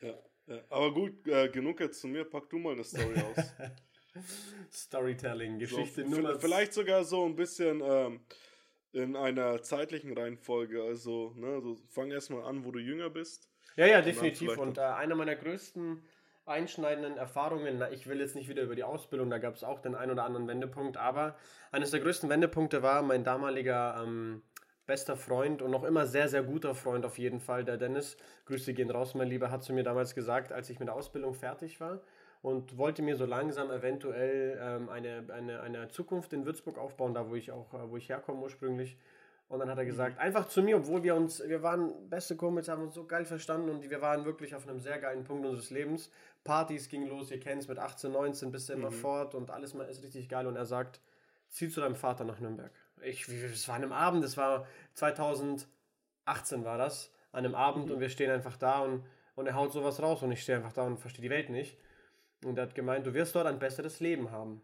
[0.00, 0.14] Ja,
[0.46, 0.60] ja.
[0.70, 3.54] aber gut, äh, genug jetzt zu mir, pack du mal eine Story aus.
[4.72, 6.38] Storytelling, Geschichte so, Nummer.
[6.38, 8.20] Vielleicht sogar so ein bisschen ähm,
[8.92, 10.82] in einer zeitlichen Reihenfolge.
[10.82, 13.48] Also, ne, so fang erstmal an, wo du jünger bist.
[13.76, 14.56] Ja, ja, definitiv.
[14.56, 16.02] Und äh, einer meiner größten
[16.46, 19.80] einschneidenden Erfahrungen, na, ich will jetzt nicht wieder über die Ausbildung, da gab es auch
[19.80, 21.36] den einen oder anderen Wendepunkt, aber
[21.72, 24.42] eines der größten Wendepunkte war mein damaliger ähm,
[24.84, 28.18] bester Freund und noch immer sehr, sehr guter Freund auf jeden Fall, der Dennis.
[28.44, 31.32] Grüße gehen raus, mein Lieber, hat zu mir damals gesagt, als ich mit der Ausbildung
[31.32, 32.02] fertig war
[32.44, 37.30] und wollte mir so langsam eventuell ähm, eine, eine, eine Zukunft in Würzburg aufbauen, da
[37.30, 38.98] wo ich auch, äh, wo ich herkomme ursprünglich.
[39.48, 40.20] Und dann hat er gesagt, mhm.
[40.20, 43.70] einfach zu mir, obwohl wir uns, wir waren beste Kumpels, haben uns so geil verstanden
[43.70, 46.10] und wir waren wirklich auf einem sehr geilen Punkt unseres Lebens.
[46.44, 48.94] Partys gingen los, ihr kennt es, mit 18, 19 bist du immer mhm.
[48.94, 50.46] fort und alles mal ist richtig geil.
[50.46, 51.00] Und er sagt,
[51.48, 52.72] zieh zu deinem Vater nach Nürnberg.
[53.00, 55.66] Ich, es war an einem Abend, das war 2018
[56.62, 57.92] war das, an einem Abend mhm.
[57.92, 59.02] und wir stehen einfach da und,
[59.34, 61.78] und er haut sowas raus und ich stehe einfach da und verstehe die Welt nicht.
[62.44, 64.62] Und er hat gemeint, du wirst dort ein besseres Leben haben.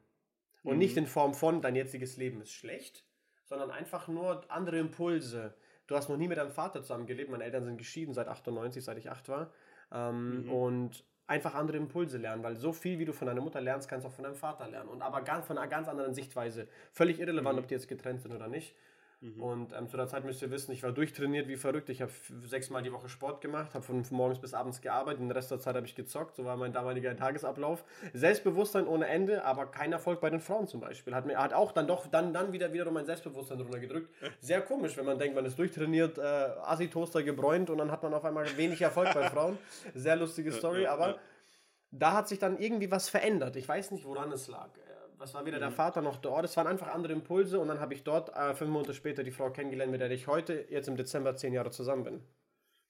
[0.63, 0.79] Und mhm.
[0.79, 3.05] nicht in Form von, dein jetziges Leben ist schlecht,
[3.45, 5.55] sondern einfach nur andere Impulse.
[5.87, 7.31] Du hast noch nie mit deinem Vater zusammen gelebt.
[7.31, 9.51] Meine Eltern sind geschieden seit 98, seit ich acht war.
[9.93, 10.53] Ähm, mhm.
[10.53, 14.05] Und einfach andere Impulse lernen, weil so viel, wie du von deiner Mutter lernst, kannst
[14.05, 14.89] du auch von deinem Vater lernen.
[14.89, 16.69] Und aber ganz, von einer ganz anderen Sichtweise.
[16.93, 17.63] Völlig irrelevant, mhm.
[17.63, 18.75] ob die jetzt getrennt sind oder nicht.
[19.23, 19.43] Mhm.
[19.43, 21.91] Und ähm, zu der Zeit müsst ihr wissen, ich war durchtrainiert wie verrückt.
[21.91, 22.11] Ich habe
[22.47, 25.21] sechsmal die Woche Sport gemacht, habe von morgens bis abends gearbeitet.
[25.21, 26.37] Den Rest der Zeit habe ich gezockt.
[26.37, 27.85] So war mein damaliger Tagesablauf.
[28.15, 31.15] Selbstbewusstsein ohne Ende, aber kein Erfolg bei den Frauen zum Beispiel.
[31.15, 34.09] Hat mir hat auch dann doch dann, dann wieder wiederum mein Selbstbewusstsein runtergedrückt.
[34.41, 38.15] Sehr komisch, wenn man denkt, man ist durchtrainiert, äh, Assi-Toaster gebräunt und dann hat man
[38.15, 39.59] auf einmal wenig Erfolg bei Frauen.
[39.95, 41.19] Sehr lustige Story, aber
[41.91, 43.57] da hat sich dann irgendwie was verändert.
[43.57, 44.71] Ich weiß nicht, woran es lag
[45.21, 45.63] was war wieder mhm.
[45.63, 46.47] der Vater noch dort.
[46.47, 49.31] Es waren einfach andere Impulse und dann habe ich dort äh, fünf Monate später die
[49.31, 52.23] Frau kennengelernt, mit der ich heute, jetzt im Dezember, zehn Jahre zusammen bin.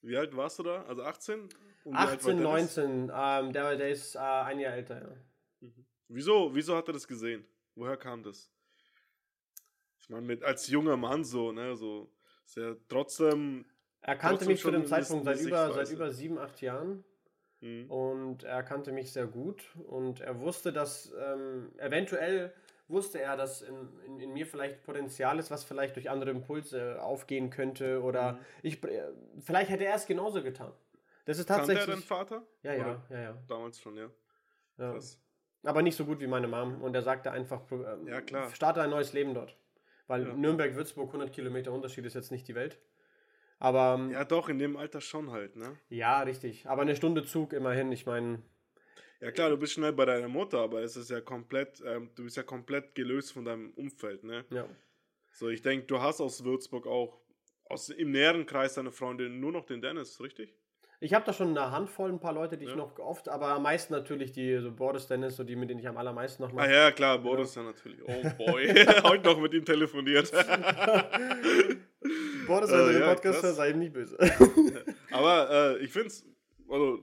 [0.02, 0.84] Wie alt warst du da?
[0.84, 1.48] Also 18?
[1.84, 3.10] Und 18, 19.
[3.12, 5.16] Ähm, der, der ist äh, ein Jahr älter, ja.
[5.60, 5.86] Mhm.
[6.08, 7.44] Wieso, wieso hat er das gesehen?
[7.74, 8.50] Woher kam das?
[10.00, 12.12] Ich meine, mit, als junger Mann so, ne, so,
[12.44, 13.64] ist er trotzdem.
[14.02, 17.04] Er kannte mich zu dem Zeitpunkt seit über, seit über sieben, acht Jahren.
[17.60, 17.90] Mhm.
[17.90, 22.52] Und er kannte mich sehr gut und er wusste, dass ähm, eventuell
[22.88, 23.74] wusste er, dass in,
[24.06, 28.38] in, in, mir vielleicht Potenzial ist, was vielleicht durch andere Impulse aufgehen könnte oder mhm.
[28.62, 29.02] ich äh,
[29.40, 30.72] vielleicht hätte er es genauso getan.
[31.24, 31.86] Das ist tatsächlich.
[31.86, 32.42] Kannte er deinen Vater?
[32.62, 33.38] Ja, ja, ja, ja.
[33.46, 34.10] Damals schon, ja.
[34.78, 34.98] ja.
[35.62, 38.50] Aber nicht so gut wie meine Mom und er sagte einfach, ähm, ja, klar.
[38.54, 39.56] starte ein neues Leben dort.
[40.06, 40.34] Weil ja.
[40.34, 42.78] Nürnberg-Würzburg 100 Kilometer Unterschied ist jetzt nicht die Welt.
[43.60, 43.96] Aber.
[44.00, 45.78] Ähm, ja, doch, in dem Alter schon halt, ne?
[45.90, 46.66] Ja, richtig.
[46.66, 48.42] Aber eine Stunde Zug immerhin, ich meine.
[49.20, 52.24] Ja klar, du bist schnell bei deiner Mutter, aber es ist ja komplett, ähm, du
[52.24, 54.46] bist ja komplett gelöst von deinem Umfeld, ne?
[54.48, 54.66] Ja.
[55.32, 57.20] So, ich denke, du hast aus Würzburg auch
[57.66, 60.54] aus, im näheren Kreis deiner Freundin nur noch den Dennis, richtig?
[61.02, 62.70] Ich habe da schon eine Handvoll, ein paar Leute, die ja.
[62.70, 65.80] ich noch oft, aber am meisten natürlich die so Boris Dennis, so die, mit denen
[65.80, 66.68] ich am allermeisten noch mache.
[66.68, 68.00] Ah ja, klar, Boris ja, ja natürlich.
[68.02, 68.68] Oh boy,
[69.04, 70.32] heute noch mit ihm telefoniert.
[72.50, 74.18] Boris, wenn äh, du den Podcast hörst, sei ihm nicht böse.
[75.10, 76.26] aber äh, ich finde es,
[76.68, 77.00] also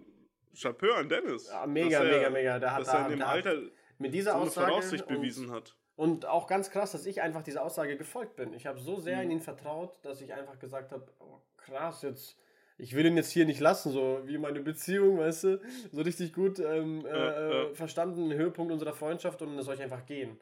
[0.60, 1.50] Chapeau an Dennis.
[1.50, 2.60] Ja, mega, er, mega, mega.
[2.60, 3.56] Der hat dass er in dem Alter
[3.98, 5.76] mit dieser so eine Aussage Voraussicht bewiesen hat.
[5.96, 8.54] Und auch ganz krass, dass ich einfach dieser Aussage gefolgt bin.
[8.54, 9.24] Ich habe so sehr mhm.
[9.24, 12.38] in ihn vertraut, dass ich einfach gesagt habe, oh, krass, jetzt
[12.80, 16.34] ich will ihn jetzt hier nicht lassen, so wie meine Beziehung, weißt du, so richtig
[16.34, 17.74] gut ähm, äh, ja, ja.
[17.74, 20.38] verstanden, Höhepunkt unserer Freundschaft und es soll ich einfach gehen.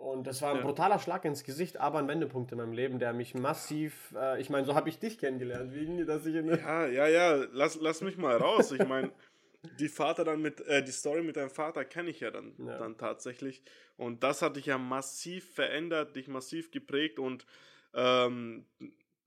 [0.00, 0.62] Und das war ein ja.
[0.62, 4.48] brutaler Schlag ins Gesicht, aber ein Wendepunkt in meinem Leben, der mich massiv, äh, ich
[4.48, 8.00] meine, so habe ich dich kennengelernt, wegen, dass ich in Ja, ja, ja, lass, lass
[8.00, 8.72] mich mal raus.
[8.72, 9.10] Ich meine,
[9.78, 12.78] die Vater dann mit, äh, die Story mit deinem Vater kenne ich ja dann, ja.
[12.78, 13.62] dann tatsächlich.
[13.98, 17.44] Und das hat dich ja massiv verändert, dich massiv geprägt und
[17.92, 18.64] ähm,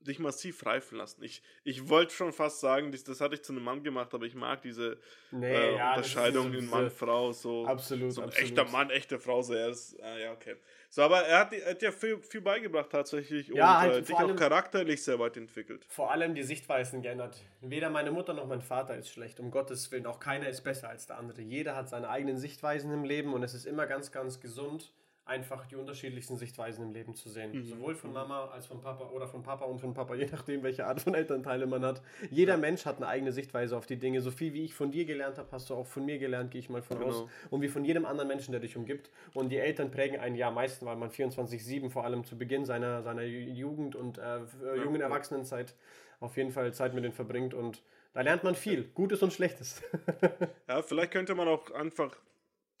[0.06, 1.22] dich massiv reifen lassen.
[1.22, 4.26] Ich, ich wollte schon fast sagen, das, das hatte ich zu einem Mann gemacht, aber
[4.26, 4.98] ich mag diese
[5.30, 7.32] nee, äh, ja, Unterscheidung in Mann-Frau.
[7.32, 8.50] So, absolut, so ein absolut.
[8.50, 9.42] echter Mann, echte Frau.
[9.42, 10.56] So, er ist, ah, ja, okay.
[10.90, 14.02] So, aber er hat, er hat ja viel, viel beigebracht tatsächlich ja, und halt äh,
[14.02, 15.84] dich allem, auch charakterlich sehr weit entwickelt.
[15.88, 17.42] Vor allem die Sichtweisen geändert.
[17.60, 20.06] Weder meine Mutter noch mein Vater ist schlecht, um Gottes Willen.
[20.06, 21.42] Auch keiner ist besser als der andere.
[21.42, 24.92] Jeder hat seine eigenen Sichtweisen im Leben und es ist immer ganz, ganz gesund
[25.26, 27.52] einfach die unterschiedlichsten Sichtweisen im Leben zu sehen.
[27.52, 27.64] Mhm.
[27.64, 30.86] Sowohl von Mama als von Papa oder von Papa und von Papa, je nachdem, welche
[30.86, 32.02] Art von Elternteile man hat.
[32.30, 32.58] Jeder ja.
[32.58, 34.20] Mensch hat eine eigene Sichtweise auf die Dinge.
[34.20, 36.58] So viel wie ich von dir gelernt habe, hast du auch von mir gelernt, gehe
[36.58, 37.10] ich mal von genau.
[37.10, 37.28] aus.
[37.50, 39.10] Und wie von jedem anderen Menschen, der dich umgibt.
[39.32, 43.02] Und die Eltern prägen ein Jahr meistens, weil man 24-7 vor allem zu Beginn seiner,
[43.02, 45.74] seiner Jugend und äh, äh jungen Erwachsenenzeit
[46.20, 47.54] auf jeden Fall Zeit mit denen verbringt.
[47.54, 47.82] Und
[48.12, 49.82] da lernt man viel, Gutes und Schlechtes.
[50.68, 52.14] ja, vielleicht könnte man auch einfach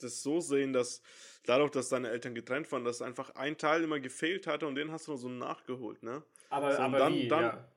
[0.04, 1.02] das so sehen, dass
[1.46, 4.92] dadurch, dass deine Eltern getrennt waren, dass einfach ein Teil immer gefehlt hatte und den
[4.92, 6.22] hast du so nachgeholt, ne?
[6.50, 7.68] Aber, so, aber dann, wie, dann, ja.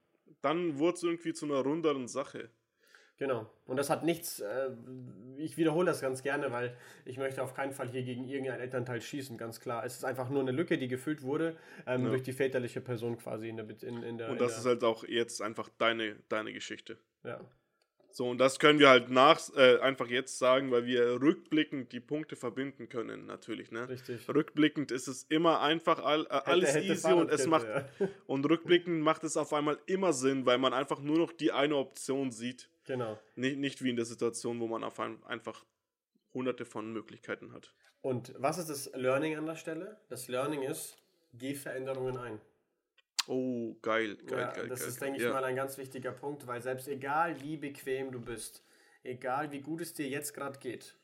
[0.42, 2.50] dann wurde es irgendwie zu einer runderen Sache.
[3.18, 3.50] Genau.
[3.66, 4.70] Und das hat nichts, äh,
[5.38, 9.02] ich wiederhole das ganz gerne, weil ich möchte auf keinen Fall hier gegen irgendein Elternteil
[9.02, 9.84] schießen, ganz klar.
[9.84, 12.10] Es ist einfach nur eine Lücke, die gefüllt wurde ähm, ja.
[12.10, 15.04] durch die väterliche Person quasi in der in, in der Und das ist halt auch
[15.04, 17.00] jetzt einfach deine, deine Geschichte.
[17.24, 17.40] Ja.
[18.12, 22.00] So, und das können wir halt nach, äh, einfach jetzt sagen, weil wir rückblickend die
[22.00, 23.72] Punkte verbinden können, natürlich.
[23.72, 23.88] Ne?
[23.88, 24.28] Richtig.
[24.28, 27.68] Rückblickend ist es immer einfach all, äh, alles hätte, hätte easy und es macht.
[27.68, 27.88] Ja.
[28.26, 31.76] Und rückblickend macht es auf einmal immer Sinn, weil man einfach nur noch die eine
[31.76, 32.70] Option sieht.
[32.86, 33.20] Genau.
[33.36, 35.66] Nicht, nicht wie in der Situation, wo man auf ein, einfach
[36.34, 37.74] hunderte von Möglichkeiten hat.
[38.02, 39.98] Und was ist das Learning an der Stelle?
[40.10, 40.98] Das Learning ist,
[41.34, 42.42] geh Veränderungen ein.
[43.28, 44.68] Oh, geil, geil, ja, geil.
[44.68, 45.34] Das geil, ist, denke ich ja.
[45.34, 48.64] mal, ein ganz wichtiger Punkt, weil selbst egal wie bequem du bist,
[49.04, 50.96] egal wie gut es dir jetzt gerade geht,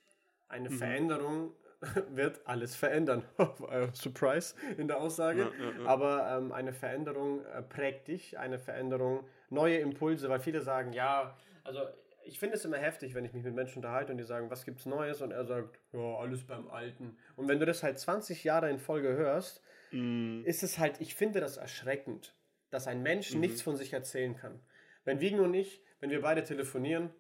[0.48, 0.78] eine mhm.
[0.78, 1.52] Veränderung
[2.10, 3.24] wird alles verändern.
[3.94, 5.52] Surprise in der Aussage.
[5.60, 10.94] Ja, Aber ähm, eine Veränderung äh, prägt dich, eine Veränderung, neue Impulse, weil viele sagen,
[10.94, 11.82] ja, also
[12.26, 14.64] ich finde es immer heftig, wenn ich mich mit Menschen unterhalte und die sagen, was
[14.64, 15.22] gibt's Neues?
[15.22, 17.18] Und er sagt, ja, alles beim Alten.
[17.36, 19.62] Und wenn du das halt 20 Jahre in Folge hörst,
[19.94, 20.44] mm.
[20.46, 22.36] ist es halt, ich finde das erschreckend,
[22.70, 23.42] dass ein Mensch mhm.
[23.42, 24.60] nichts von sich erzählen kann.
[25.06, 27.12] Wenn Wiegen und ich, wenn wir beide telefonieren,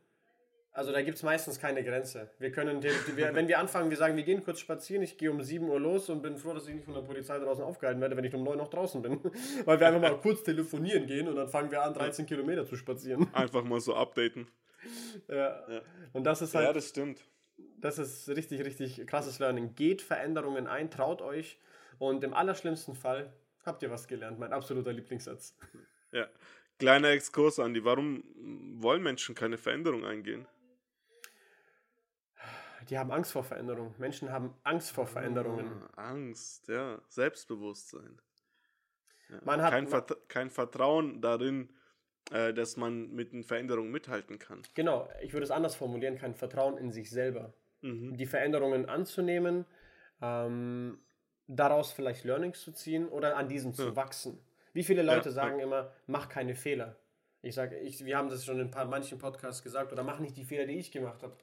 [0.75, 2.31] also da gibt es meistens keine Grenze.
[2.39, 2.91] Wir können, wir,
[3.35, 6.09] wenn wir anfangen, wir sagen, wir gehen kurz spazieren, ich gehe um 7 Uhr los
[6.09, 8.43] und bin froh, dass ich nicht von der Polizei draußen aufgehalten werde, wenn ich um
[8.43, 9.19] 9 noch draußen bin.
[9.65, 12.75] Weil wir einfach mal kurz telefonieren gehen und dann fangen wir an, 13 Kilometer zu
[12.75, 13.27] spazieren.
[13.33, 14.47] Einfach mal so updaten.
[15.27, 15.63] Ja.
[15.69, 15.81] ja.
[16.11, 16.65] Und das ist halt.
[16.65, 17.21] Ja, das stimmt.
[17.79, 19.75] Das ist richtig, richtig krasses Learning.
[19.75, 21.59] Geht Veränderungen ein, traut euch
[22.09, 23.33] und im allerschlimmsten Fall
[23.65, 24.39] habt ihr was gelernt.
[24.39, 25.55] Mein absoluter Lieblingssatz.
[26.11, 26.27] Ja.
[26.79, 27.83] Kleiner Exkurs, Andi.
[27.85, 28.23] Warum
[28.81, 30.47] wollen Menschen keine Veränderung eingehen?
[32.89, 33.95] Die haben Angst vor Veränderungen.
[33.97, 35.83] Menschen haben Angst vor Veränderungen.
[35.95, 37.01] Ah, Angst, ja.
[37.07, 38.19] Selbstbewusstsein.
[39.29, 39.39] Ja.
[39.45, 41.69] Man hat, kein, Vert kein Vertrauen darin,
[42.31, 44.61] äh, dass man mit den Veränderungen mithalten kann.
[44.73, 47.53] Genau, ich würde es anders formulieren, kein Vertrauen in sich selber.
[47.81, 48.17] Mhm.
[48.17, 49.65] Die Veränderungen anzunehmen,
[50.21, 50.99] ähm,
[51.47, 53.95] daraus vielleicht Learnings zu ziehen oder an diesen zu ja.
[53.95, 54.39] wachsen.
[54.73, 55.65] Wie viele Leute ja, sagen ja.
[55.65, 56.95] immer, mach keine Fehler.
[57.41, 60.37] Ich sage, ich, wir haben das schon in paar, manchen Podcasts gesagt, oder mach nicht
[60.37, 61.35] die Fehler, die ich gemacht habe.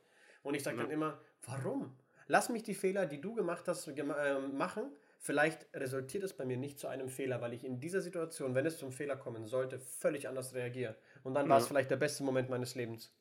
[0.43, 1.95] Und ich sage dann immer, warum?
[2.27, 4.91] Lass mich die Fehler, die du gemacht hast, äh, machen
[5.23, 8.65] Vielleicht resultiert es bei mir nicht zu einem Fehler, weil ich in dieser Situation, wenn
[8.65, 10.97] es zum Fehler kommen sollte, völlig anders reagiere.
[11.23, 13.15] Und dann war es vielleicht der beste Moment meines Lebens.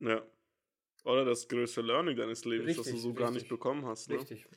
[0.00, 0.20] Ja.
[1.04, 4.08] Oder das größte Learning deines Lebens, richtig, das du so richtig, gar nicht bekommen hast.
[4.08, 4.16] Ne?
[4.16, 4.48] Richtig.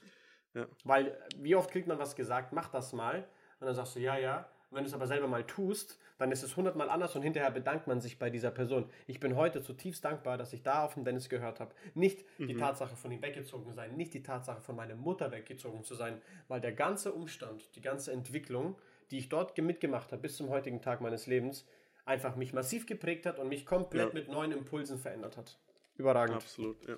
[0.53, 0.67] Ja.
[0.83, 3.27] Weil, wie oft kriegt man was gesagt, mach das mal.
[3.59, 4.49] Und dann sagst du, ja, ja.
[4.69, 7.51] Und wenn du es aber selber mal tust, dann ist es hundertmal anders und hinterher
[7.51, 8.89] bedankt man sich bei dieser Person.
[9.07, 11.73] Ich bin heute zutiefst dankbar, dass ich da auf den Dennis gehört habe.
[11.93, 12.47] Nicht mhm.
[12.47, 15.95] die Tatsache von ihm weggezogen zu sein, nicht die Tatsache von meiner Mutter weggezogen zu
[15.95, 18.75] sein, weil der ganze Umstand, die ganze Entwicklung,
[19.09, 21.65] die ich dort mitgemacht habe bis zum heutigen Tag meines Lebens,
[22.05, 24.13] einfach mich massiv geprägt hat und mich komplett ja.
[24.13, 25.57] mit neuen Impulsen verändert hat.
[25.97, 26.37] Überragend.
[26.37, 26.97] Absolut, ja.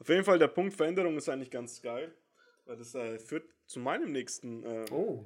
[0.00, 2.12] Auf jeden Fall, der Punkt Veränderung ist eigentlich ganz geil,
[2.66, 5.24] weil das äh, führt zu meinem nächsten äh, oh.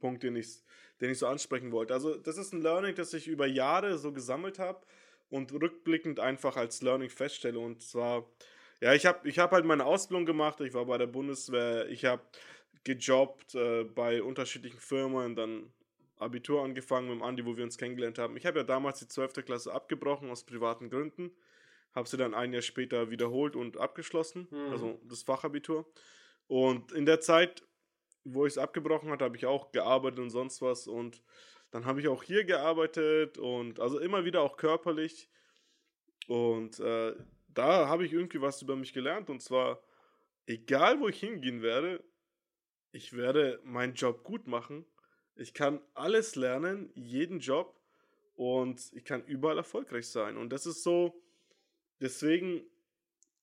[0.00, 0.62] Punkt, den ich
[1.02, 1.92] den ich so ansprechen wollte.
[1.92, 4.86] Also das ist ein Learning, das ich über Jahre so gesammelt habe
[5.30, 7.58] und rückblickend einfach als Learning feststelle.
[7.58, 8.24] Und zwar,
[8.80, 12.04] ja, ich habe ich hab halt meine Ausbildung gemacht, ich war bei der Bundeswehr, ich
[12.04, 12.22] habe
[12.84, 15.72] gejobbt äh, bei unterschiedlichen Firmen, dann
[16.18, 18.36] Abitur angefangen mit dem Andi, wo wir uns kennengelernt haben.
[18.36, 19.44] Ich habe ja damals die 12.
[19.44, 21.32] Klasse abgebrochen aus privaten Gründen,
[21.96, 24.70] habe sie dann ein Jahr später wiederholt und abgeschlossen, mhm.
[24.70, 25.84] also das Fachabitur.
[26.48, 27.62] Und in der Zeit
[28.24, 30.86] wo ich es abgebrochen hatte, habe ich auch gearbeitet und sonst was.
[30.86, 31.22] Und
[31.70, 35.28] dann habe ich auch hier gearbeitet und also immer wieder auch körperlich.
[36.28, 37.14] Und äh,
[37.48, 39.30] da habe ich irgendwie was über mich gelernt.
[39.30, 39.82] Und zwar,
[40.46, 42.02] egal wo ich hingehen werde,
[42.92, 44.84] ich werde meinen Job gut machen.
[45.34, 47.78] Ich kann alles lernen, jeden Job.
[48.34, 50.36] Und ich kann überall erfolgreich sein.
[50.36, 51.22] Und das ist so,
[52.00, 52.64] deswegen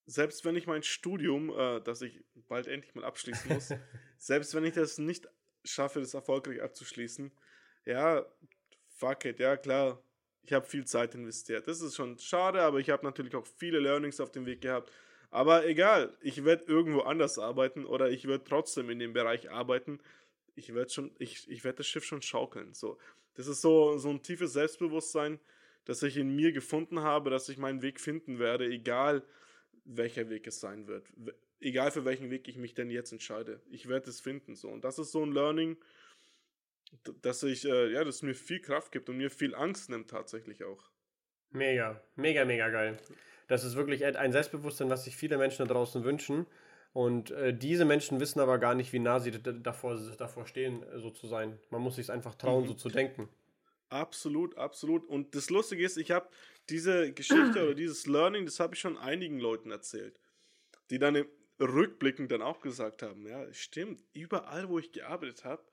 [0.10, 3.69] selbst wenn ich mein Studium, äh, das ich bald endlich mal abschließen muss,
[4.17, 5.28] selbst wenn ich das nicht
[5.63, 7.32] schaffe, das erfolgreich abzuschließen,
[7.86, 8.26] ja,
[8.88, 10.02] fuck it, ja klar,
[10.41, 11.67] ich habe viel Zeit investiert.
[11.67, 14.91] Das ist schon schade, aber ich habe natürlich auch viele Learnings auf dem Weg gehabt.
[15.30, 20.00] Aber egal, ich werde irgendwo anders arbeiten oder ich werde trotzdem in dem Bereich arbeiten.
[20.56, 22.74] Ich werde schon, ich, ich werde das Schiff schon schaukeln.
[22.74, 22.98] So,
[23.36, 25.39] das ist so, so ein tiefes Selbstbewusstsein,
[25.86, 29.24] das ich in mir gefunden habe, dass ich meinen Weg finden werde, egal
[29.89, 31.12] welcher Weg es sein wird.
[31.60, 33.62] Egal für welchen Weg ich mich denn jetzt entscheide.
[33.69, 34.56] Ich werde es finden.
[34.56, 34.69] So.
[34.69, 35.78] Und das ist so ein Learning,
[37.21, 40.63] dass ich, äh, ja, das mir viel Kraft gibt und mir viel Angst nimmt tatsächlich
[40.63, 40.89] auch.
[41.52, 42.97] Mega, mega, mega geil.
[43.47, 46.45] Das ist wirklich ein Selbstbewusstsein, was sich viele Menschen da draußen wünschen.
[46.93, 51.10] Und äh, diese Menschen wissen aber gar nicht, wie nah sie davor, davor stehen, so
[51.10, 51.60] zu sein.
[51.69, 52.67] Man muss sich einfach trauen, mhm.
[52.69, 53.30] so zu denken.
[53.89, 55.06] Absolut, absolut.
[55.06, 56.30] Und das Lustige ist, ich habe
[56.69, 60.19] diese Geschichte oder dieses Learning, das habe ich schon einigen Leuten erzählt,
[60.89, 61.25] die dann
[61.60, 65.63] rückblickend dann auch gesagt haben, ja, stimmt, überall, wo ich gearbeitet habe,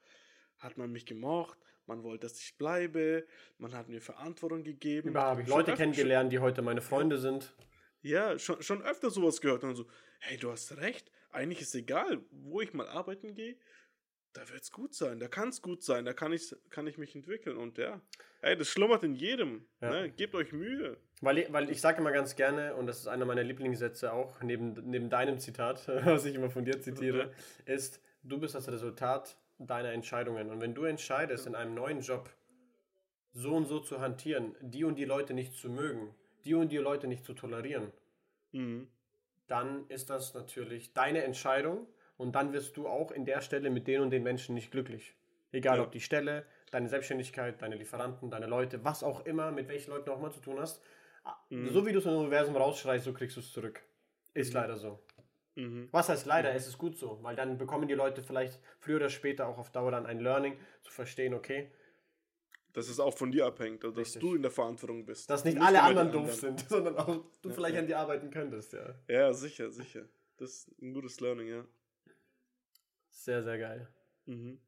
[0.58, 3.26] hat man mich gemocht, man wollte, dass ich bleibe,
[3.58, 5.10] man hat mir Verantwortung gegeben.
[5.10, 7.54] Überall habe ich Leute kennengelernt, die heute meine Freunde sind.
[8.02, 9.86] Ja, schon, schon öfter sowas gehört und so,
[10.20, 13.56] hey, du hast recht, eigentlich ist egal, wo ich mal arbeiten gehe,
[14.36, 16.98] da wird es gut sein, da kann es gut sein, da kann ich, kann ich
[16.98, 18.00] mich entwickeln und ja,
[18.42, 19.90] hey, das schlummert in jedem, ja.
[19.90, 20.10] ne?
[20.10, 20.98] gebt euch Mühe.
[21.22, 24.74] Weil, weil ich sage immer ganz gerne, und das ist einer meiner Lieblingssätze auch, neben,
[24.90, 27.32] neben deinem Zitat, was ich immer von dir zitiere,
[27.64, 30.50] ist, du bist das Resultat deiner Entscheidungen.
[30.50, 32.28] Und wenn du entscheidest, in einem neuen Job
[33.32, 36.76] so und so zu hantieren, die und die Leute nicht zu mögen, die und die
[36.76, 37.92] Leute nicht zu tolerieren,
[38.52, 38.88] mhm.
[39.46, 43.86] dann ist das natürlich deine Entscheidung und dann wirst du auch in der Stelle mit
[43.86, 45.14] den und den Menschen nicht glücklich.
[45.52, 45.84] Egal ja.
[45.84, 50.10] ob die Stelle, deine Selbstständigkeit, deine Lieferanten, deine Leute, was auch immer, mit welchen Leuten
[50.10, 50.82] auch immer zu tun hast.
[51.50, 51.70] Mhm.
[51.70, 53.82] So wie du es im Universum rausschreist, so kriegst du es zurück.
[54.34, 54.60] Ist mhm.
[54.60, 55.00] leider so.
[55.54, 55.88] Mhm.
[55.90, 56.56] Was heißt leider, mhm.
[56.56, 59.70] es ist gut so, weil dann bekommen die Leute vielleicht früher oder später auch auf
[59.70, 61.70] Dauer dann ein Learning, zu verstehen, okay.
[62.72, 65.30] Dass es auch von dir abhängt, also dass du in der Verantwortung bist.
[65.30, 66.58] Dass nicht, nicht alle anderen doof anderen.
[66.58, 67.80] sind, sondern auch du ja, vielleicht ja.
[67.80, 68.94] an dir arbeiten könntest, ja.
[69.08, 70.04] Ja, sicher, sicher.
[70.36, 71.64] Das ist ein gutes Learning, ja.
[73.16, 73.88] Sehr, sehr geil.
[74.26, 74.58] Mhm.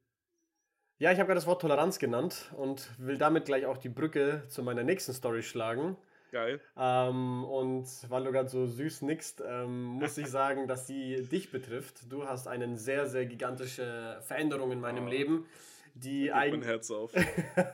[0.97, 4.43] Ja, ich habe gerade das Wort Toleranz genannt und will damit gleich auch die Brücke
[4.49, 5.95] zu meiner nächsten Story schlagen.
[6.31, 6.59] Geil.
[6.77, 11.51] Ähm, und weil du gerade so süß nickst, ähm, muss ich sagen, dass sie dich
[11.51, 12.11] betrifft.
[12.11, 15.09] Du hast eine sehr, sehr gigantische Veränderung in meinem oh.
[15.09, 15.45] Leben,
[15.93, 16.61] die eigentlich.
[16.61, 17.13] mein Herz auf.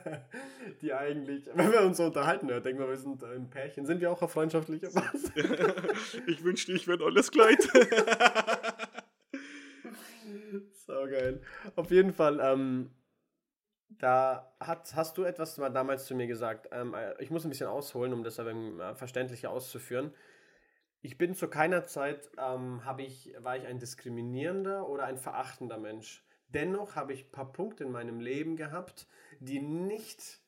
[0.82, 3.86] die eigentlich, wenn wir uns so unterhalten, ja, denken wir, wir sind ein Pärchen.
[3.86, 5.32] Sind wir auch auf freundschaftlicher Basis?
[6.28, 7.66] ich wünschte, ich wäre alles Kleid.
[10.72, 11.40] So geil.
[11.74, 12.90] Auf jeden Fall, ähm,
[13.88, 16.68] da hat, hast du etwas damals zu mir gesagt.
[16.72, 20.12] Ähm, äh, ich muss ein bisschen ausholen, um das aber äh, verständlicher auszuführen.
[21.02, 26.24] Ich bin zu keiner Zeit, ähm, ich, war ich ein diskriminierender oder ein verachtender Mensch.
[26.48, 29.06] Dennoch habe ich ein paar Punkte in meinem Leben gehabt,
[29.40, 30.40] die nicht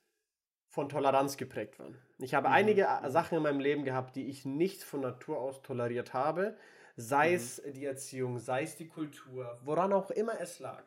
[0.68, 1.97] von Toleranz geprägt waren.
[2.18, 2.55] Ich habe mhm.
[2.55, 6.57] einige äh, Sachen in meinem Leben gehabt, die ich nicht von Natur aus toleriert habe,
[6.99, 7.37] sei mhm.
[7.37, 10.83] es die Erziehung, sei es die Kultur, woran auch immer es lag.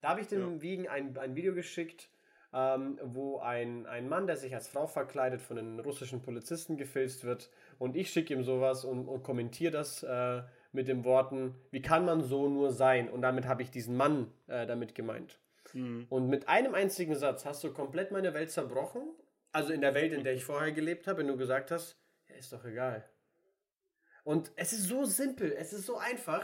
[0.00, 0.62] Da habe ich dem ja.
[0.62, 2.08] Wiegen ein, ein Video geschickt,
[2.52, 7.22] ähm, wo ein, ein Mann, der sich als Frau verkleidet, von den russischen Polizisten gefilzt
[7.22, 7.48] wird.
[7.78, 12.04] Und ich schicke ihm sowas und, und kommentiere das äh, mit den Worten, wie kann
[12.04, 13.08] man so nur sein?
[13.08, 15.38] Und damit habe ich diesen Mann äh, damit gemeint.
[15.74, 16.06] Mhm.
[16.08, 19.02] Und mit einem einzigen Satz hast du komplett meine Welt zerbrochen.
[19.52, 21.96] Also in der Welt, in der ich vorher gelebt habe, wenn du gesagt hast,
[22.28, 23.04] ja, ist doch egal.
[24.24, 26.42] Und es ist so simpel, es ist so einfach.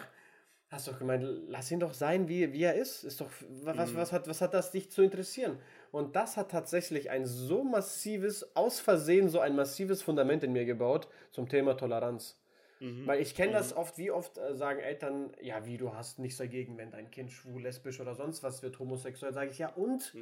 [0.68, 3.04] Hast doch gemeint, lass ihn doch sein, wie, wie er ist.
[3.04, 3.30] Ist doch,
[3.62, 3.96] was, mhm.
[3.96, 5.58] was, hat, was hat das dich zu interessieren?
[5.92, 10.64] Und das hat tatsächlich ein so massives, aus Versehen so ein massives Fundament in mir
[10.64, 12.36] gebaut zum Thema Toleranz.
[12.80, 13.06] Mhm.
[13.06, 13.54] Weil ich kenne mhm.
[13.54, 17.10] das oft, wie oft äh, sagen Eltern, ja, wie du hast nichts dagegen, wenn dein
[17.10, 20.14] Kind schwul, lesbisch oder sonst was wird, homosexuell, sage ich, ja, und?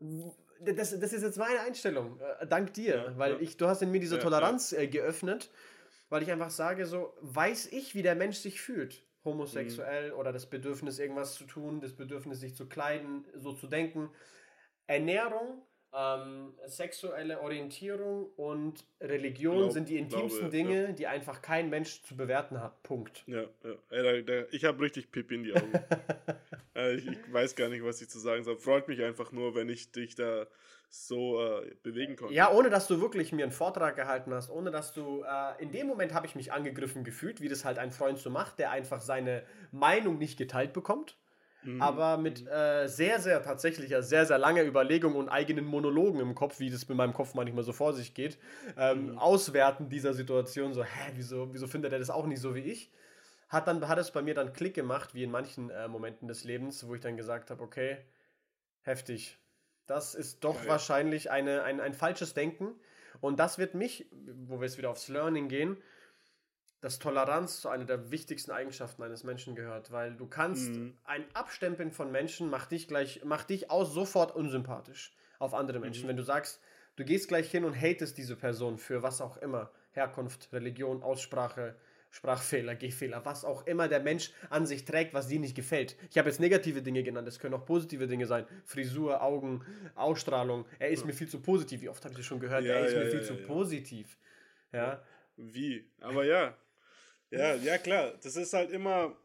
[0.00, 0.32] Mhm.
[0.60, 3.40] Das, das ist jetzt meine Einstellung, äh, dank dir, ja, weil ja.
[3.40, 5.50] Ich, du hast in mir diese Toleranz äh, geöffnet,
[6.12, 10.18] weil ich einfach sage, so, weiß ich, wie der Mensch sich fühlt homosexuell mhm.
[10.18, 14.10] oder das Bedürfnis, irgendwas zu tun, das Bedürfnis, sich zu kleiden, so zu denken.
[14.86, 15.62] Ernährung,
[15.94, 20.92] ähm, sexuelle Orientierung und Religion Glaub, sind die intimsten glaube, Dinge, ja.
[20.92, 22.82] die einfach kein Mensch zu bewerten hat.
[22.82, 23.24] Punkt.
[23.26, 23.74] Ja, ja.
[23.90, 25.72] Ey, da, da, ich habe richtig Pipi in die Augen.
[26.74, 28.56] äh, ich, ich, weiß gar nicht, was ich zu sagen soll.
[28.56, 30.46] Freut mich einfach nur, wenn ich dich da
[30.88, 32.34] so äh, bewegen konnte.
[32.34, 35.72] Ja, ohne dass du wirklich mir einen Vortrag gehalten hast, ohne dass du, äh, in
[35.72, 38.70] dem Moment habe ich mich angegriffen gefühlt, wie das halt ein Freund so macht, der
[38.70, 41.16] einfach seine Meinung nicht geteilt bekommt.
[41.64, 41.80] Mhm.
[41.80, 46.58] Aber mit äh, sehr, sehr tatsächlicher, sehr, sehr langer Überlegung und eigenen Monologen im Kopf,
[46.60, 48.38] wie das mit meinem Kopf manchmal so vor sich geht,
[48.76, 49.18] ähm, mhm.
[49.18, 52.90] auswerten dieser Situation, so, hä, wieso, wieso findet er das auch nicht so wie ich?
[53.48, 56.44] Hat, dann, hat es bei mir dann Klick gemacht, wie in manchen äh, Momenten des
[56.44, 57.98] Lebens, wo ich dann gesagt habe, okay,
[58.82, 59.38] heftig,
[59.86, 62.74] das ist doch ja, wahrscheinlich eine, ein, ein falsches Denken.
[63.20, 64.06] Und das wird mich,
[64.46, 65.76] wo wir jetzt wieder aufs Learning gehen,
[66.82, 70.94] dass Toleranz zu einer der wichtigsten Eigenschaften eines Menschen gehört, weil du kannst mhm.
[71.04, 76.04] ein Abstempeln von Menschen macht dich gleich, macht dich aus sofort unsympathisch auf andere Menschen.
[76.04, 76.08] Mhm.
[76.08, 76.60] Wenn du sagst,
[76.96, 81.76] du gehst gleich hin und hatest diese Person für was auch immer, Herkunft, Religion, Aussprache,
[82.10, 85.96] Sprachfehler, Gehfehler, was auch immer der Mensch an sich trägt, was dir nicht gefällt.
[86.10, 88.44] Ich habe jetzt negative Dinge genannt, es können auch positive Dinge sein.
[88.64, 89.64] Frisur, Augen,
[89.94, 90.66] Ausstrahlung.
[90.80, 91.06] Er ist ja.
[91.06, 91.80] mir viel zu positiv.
[91.80, 92.64] Wie oft habe ich das schon gehört?
[92.64, 94.18] Ja, er ist ja, mir viel zu positiv.
[94.72, 95.00] Ja.
[95.36, 95.88] Wie?
[96.00, 96.56] Aber ja.
[97.32, 98.12] Ja, ja, klar.
[98.22, 99.16] Das ist halt immer.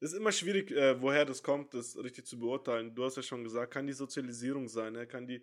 [0.00, 2.94] Ist immer schwierig, äh, woher das kommt, das richtig zu beurteilen.
[2.94, 5.06] Du hast ja schon gesagt, kann die Sozialisierung sein, ne?
[5.06, 5.40] kann die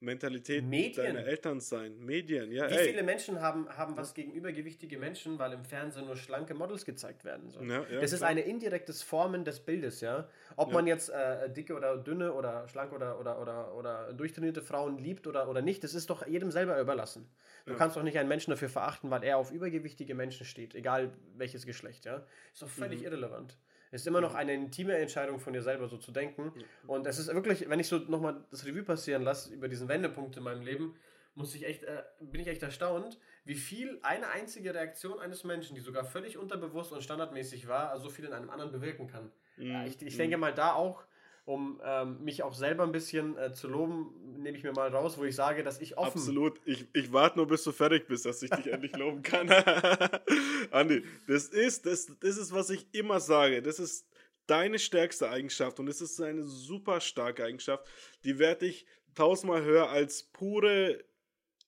[0.00, 1.06] Mentalität Medien.
[1.06, 1.98] deiner Eltern sein.
[1.98, 2.68] Medien, ja.
[2.68, 2.88] Wie ey.
[2.88, 7.24] viele Menschen haben, haben was gegen übergewichtige Menschen, weil im Fernsehen nur schlanke Models gezeigt
[7.24, 7.70] werden sollen?
[7.70, 8.30] Ja, ja, das ist klar.
[8.30, 10.28] eine indirektes Formen des Bildes, ja.
[10.56, 10.74] Ob ja.
[10.74, 15.26] man jetzt äh, dicke oder dünne oder schlank oder, oder, oder, oder durchtrainierte Frauen liebt
[15.26, 17.28] oder, oder nicht, das ist doch jedem selber überlassen.
[17.64, 21.12] Du kannst doch nicht einen Menschen dafür verachten, weil er auf übergewichtige Menschen steht, egal
[21.36, 22.24] welches Geschlecht, ja.
[22.52, 23.06] Ist doch völlig mhm.
[23.06, 23.56] irrelevant.
[23.90, 26.52] Es ist immer noch eine intime Entscheidung von dir selber, so zu denken.
[26.86, 30.36] Und es ist wirklich, wenn ich so nochmal das Revue passieren lasse über diesen Wendepunkt
[30.36, 30.96] in meinem Leben,
[31.34, 35.74] muss ich echt, äh, bin ich echt erstaunt, wie viel eine einzige Reaktion eines Menschen,
[35.74, 39.30] die sogar völlig unterbewusst und standardmäßig war, so viel in einem anderen bewirken kann.
[39.56, 39.84] Mhm.
[39.86, 41.04] Ich, ich denke mal da auch,
[41.46, 45.16] um ähm, mich auch selber ein bisschen äh, zu loben, nehme ich mir mal raus,
[45.16, 46.18] wo ich sage, dass ich offen.
[46.18, 46.60] Absolut.
[46.64, 49.48] Ich, ich warte nur, bis du fertig bist, dass ich dich endlich loben kann.
[50.72, 53.62] Andi, das ist, das, das ist, was ich immer sage.
[53.62, 54.08] Das ist
[54.48, 57.86] deine stärkste Eigenschaft und es ist eine super starke Eigenschaft.
[58.24, 61.04] Die werde ich tausendmal höher als pure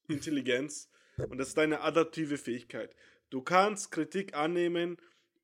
[0.09, 0.91] Intelligenz
[1.29, 2.97] und das ist deine adaptive Fähigkeit.
[3.31, 4.97] Du kannst Kritik annehmen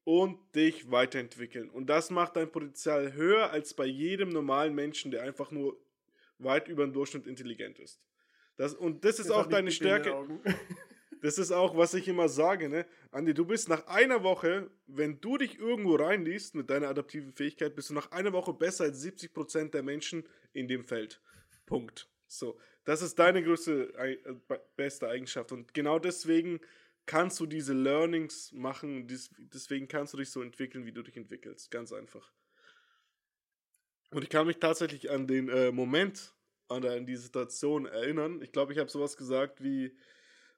[0.04, 1.70] und dich weiterentwickeln.
[1.70, 5.78] Und das macht dein Potenzial höher als bei jedem normalen Menschen, der einfach nur
[6.38, 8.00] weit über den Durchschnitt intelligent ist.
[8.56, 10.14] Das, und das ist das auch deine Stärke.
[11.24, 12.84] Das ist auch, was ich immer sage, ne?
[13.10, 17.74] Andi, du bist nach einer Woche, wenn du dich irgendwo reinliest mit deiner adaptiven Fähigkeit,
[17.74, 21.22] bist du nach einer Woche besser als 70% der Menschen in dem Feld.
[21.64, 22.10] Punkt.
[22.26, 22.58] So.
[22.84, 24.18] Das ist deine größte, äh,
[24.76, 25.50] beste Eigenschaft.
[25.52, 26.60] Und genau deswegen
[27.06, 29.06] kannst du diese Learnings machen,
[29.52, 31.70] deswegen kannst du dich so entwickeln, wie du dich entwickelst.
[31.70, 32.32] Ganz einfach.
[34.10, 36.34] Und ich kann mich tatsächlich an den äh, Moment,
[36.68, 38.40] an, an die Situation erinnern.
[38.42, 39.96] Ich glaube, ich habe sowas gesagt wie,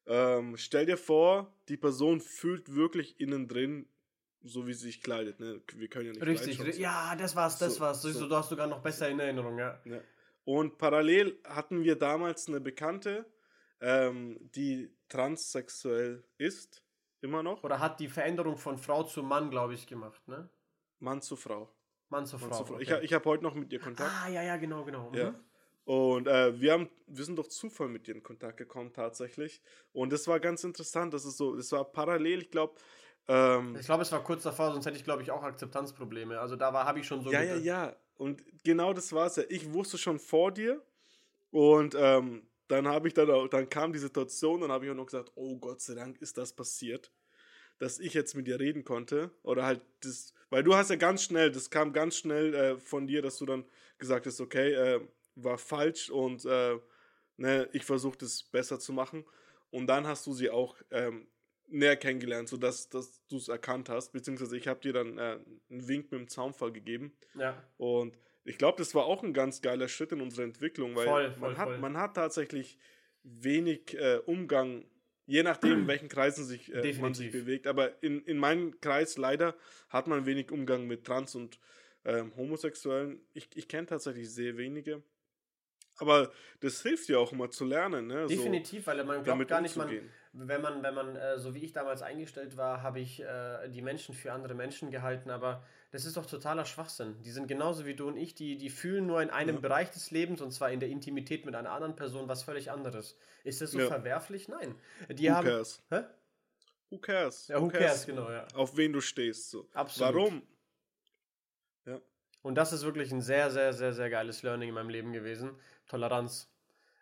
[0.07, 3.89] ähm, stell dir vor, die Person fühlt wirklich innen drin,
[4.43, 5.41] so wie sie sich kleidet.
[5.41, 5.61] Ne?
[5.75, 8.03] Wir können ja nicht Richtig, ja, das war's, das so, war's.
[8.03, 8.29] So, so.
[8.29, 9.81] Du hast sogar noch besser in Erinnerung, ja.
[9.85, 10.01] ja.
[10.45, 13.27] Und parallel hatten wir damals eine Bekannte,
[13.81, 16.83] ähm, die transsexuell ist,
[17.21, 17.62] immer noch.
[17.65, 20.49] Oder hat die Veränderung von Frau zu Mann, glaube ich, gemacht, ne?
[20.99, 21.71] Mann zu Frau.
[22.09, 22.49] Mann zu Frau.
[22.49, 22.75] Mann zu Frau.
[22.75, 22.99] Okay.
[22.99, 24.11] Ich, ich habe heute noch mit ihr Kontakt.
[24.11, 25.12] Ah, ja, ja, genau, genau.
[25.15, 25.31] Ja.
[25.31, 25.37] Mhm.
[25.85, 29.62] Und äh, wir, haben, wir sind durch Zufall mit ihr in Kontakt gekommen, tatsächlich.
[29.93, 31.15] Und das war ganz interessant.
[31.15, 32.75] Das ist so, das war parallel, ich glaube.
[33.29, 36.41] Ähm, ich glaube, es war kurz davor, sonst hätte ich, glaube ich, auch Akzeptanzprobleme.
[36.41, 37.31] Also da habe ich schon so.
[37.31, 37.97] Ja, ja, ja.
[38.17, 39.45] Und genau das war es ja.
[39.49, 40.83] Ich wusste schon vor dir.
[41.51, 44.96] Und ähm, dann habe ich dann auch, dann kam die Situation, dann habe ich auch
[44.96, 47.12] noch gesagt, oh Gott sei Dank ist das passiert,
[47.79, 49.31] dass ich jetzt mit dir reden konnte.
[49.42, 53.07] Oder halt das, weil du hast ja ganz schnell, das kam ganz schnell äh, von
[53.07, 53.64] dir, dass du dann
[53.98, 55.00] gesagt hast, okay, äh,
[55.37, 56.79] war falsch und äh,
[57.37, 59.24] ne, ich versuche das besser zu machen.
[59.70, 61.26] Und dann hast du sie auch ähm,
[61.68, 65.38] näher kennengelernt, sodass dass du es erkannt hast, beziehungsweise ich habe dir dann äh,
[65.70, 67.16] einen Wink mit dem Zaunfall gegeben.
[67.35, 67.62] Ja.
[67.76, 68.16] Und
[68.47, 71.41] ich glaube, das war auch ein ganz geiler Schritt in unserer Entwicklung, weil voll, voll,
[71.41, 71.79] man, hat, voll.
[71.79, 72.79] man hat tatsächlich
[73.23, 74.85] wenig äh, Umgang,
[75.27, 77.67] je nachdem, in welchen Kreisen sich, äh, man sich bewegt.
[77.67, 79.57] Aber in, in meinem Kreis leider
[79.89, 81.59] hat man wenig Umgang mit Trans- und
[82.05, 83.21] ähm, Homosexuellen.
[83.35, 85.03] Ich, ich kenne tatsächlich sehr wenige.
[85.99, 86.31] Aber
[86.61, 88.07] das hilft ja auch immer zu lernen.
[88.07, 88.27] Ne?
[88.27, 89.91] Definitiv, so, weil man glaubt gar nicht, man,
[90.33, 93.83] wenn man, wenn man äh, so wie ich damals eingestellt war, habe ich äh, die
[93.83, 97.23] Menschen für andere Menschen gehalten, aber das ist doch totaler Schwachsinn.
[97.23, 99.61] Die sind genauso wie du und ich, die, die fühlen nur in einem ja.
[99.61, 103.17] Bereich des Lebens und zwar in der Intimität mit einer anderen Person was völlig anderes.
[103.45, 103.87] Ist das so ja.
[103.87, 104.49] verwerflich?
[104.49, 104.75] Nein.
[105.09, 105.83] Die who haben, cares?
[105.91, 106.03] Hä?
[106.91, 107.49] Who cares?
[107.49, 107.87] Ja, who, who cares?
[107.87, 108.47] cares, genau, ja.
[108.55, 109.51] Auf wen du stehst.
[109.51, 109.69] So.
[109.73, 110.15] Absolut.
[110.15, 110.43] Warum?
[111.87, 112.01] Ja.
[112.43, 115.57] Und das ist wirklich ein sehr, sehr, sehr, sehr geiles Learning in meinem Leben gewesen.
[115.88, 116.53] Toleranz.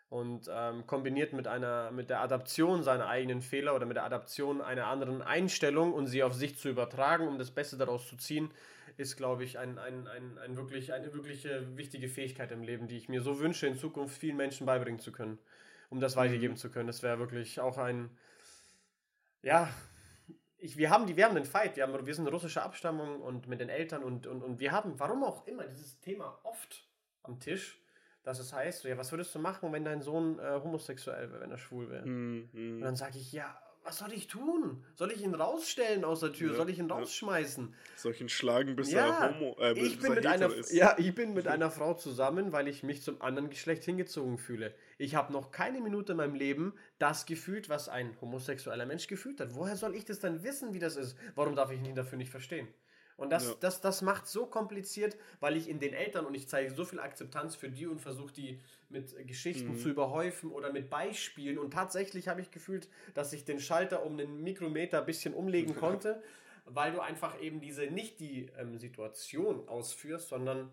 [0.09, 4.61] Und ähm, kombiniert mit einer, mit der Adaption seiner eigenen Fehler oder mit der Adaption
[4.61, 8.51] einer anderen Einstellung und sie auf sich zu übertragen, um das Beste daraus zu ziehen,
[8.97, 12.97] ist, glaube ich, ein, ein, ein, ein wirklich, eine wirkliche wichtige Fähigkeit im Leben, die
[12.97, 15.39] ich mir so wünsche, in Zukunft vielen Menschen beibringen zu können,
[15.89, 16.57] um das weitergeben mhm.
[16.59, 16.87] zu können.
[16.87, 18.09] Das wäre wirklich auch ein,
[19.41, 19.69] ja,
[20.57, 23.47] ich, wir, haben die, wir haben den Fight, wir, haben, wir sind russische Abstammung und
[23.47, 26.87] mit den Eltern und, und, und wir haben, warum auch immer, dieses Thema oft
[27.23, 27.79] am Tisch,
[28.25, 31.51] dass es heißt, ja, was würdest du machen, wenn dein Sohn äh, homosexuell wäre, wenn
[31.51, 32.05] er schwul wäre?
[32.05, 32.49] Mhm.
[32.53, 34.83] Und dann sage ich, ja, was soll ich tun?
[34.95, 36.51] Soll ich ihn rausstellen aus der Tür?
[36.51, 37.71] Ja, soll ich ihn rausschmeißen?
[37.95, 40.73] Soll ich ihn schlagen, bis ja, er homo äh, ich bin mit einer, ist?
[40.73, 44.73] Ja, ich bin mit einer Frau zusammen, weil ich mich zum anderen Geschlecht hingezogen fühle.
[44.97, 49.39] Ich habe noch keine Minute in meinem Leben das gefühlt, was ein homosexueller Mensch gefühlt
[49.39, 49.53] hat.
[49.53, 51.15] Woher soll ich das dann wissen, wie das ist?
[51.35, 52.67] Warum darf ich ihn dafür nicht verstehen?
[53.17, 53.55] Und das, ja.
[53.61, 56.99] das, das macht so kompliziert, weil ich in den Eltern und ich zeige so viel
[56.99, 58.59] Akzeptanz für die und versuche die
[58.89, 59.77] mit Geschichten mhm.
[59.77, 61.57] zu überhäufen oder mit Beispielen.
[61.57, 65.75] Und tatsächlich habe ich gefühlt, dass ich den Schalter um einen Mikrometer ein bisschen umlegen
[65.79, 66.21] konnte,
[66.65, 70.71] weil du einfach eben diese nicht die ähm, Situation ausführst, sondern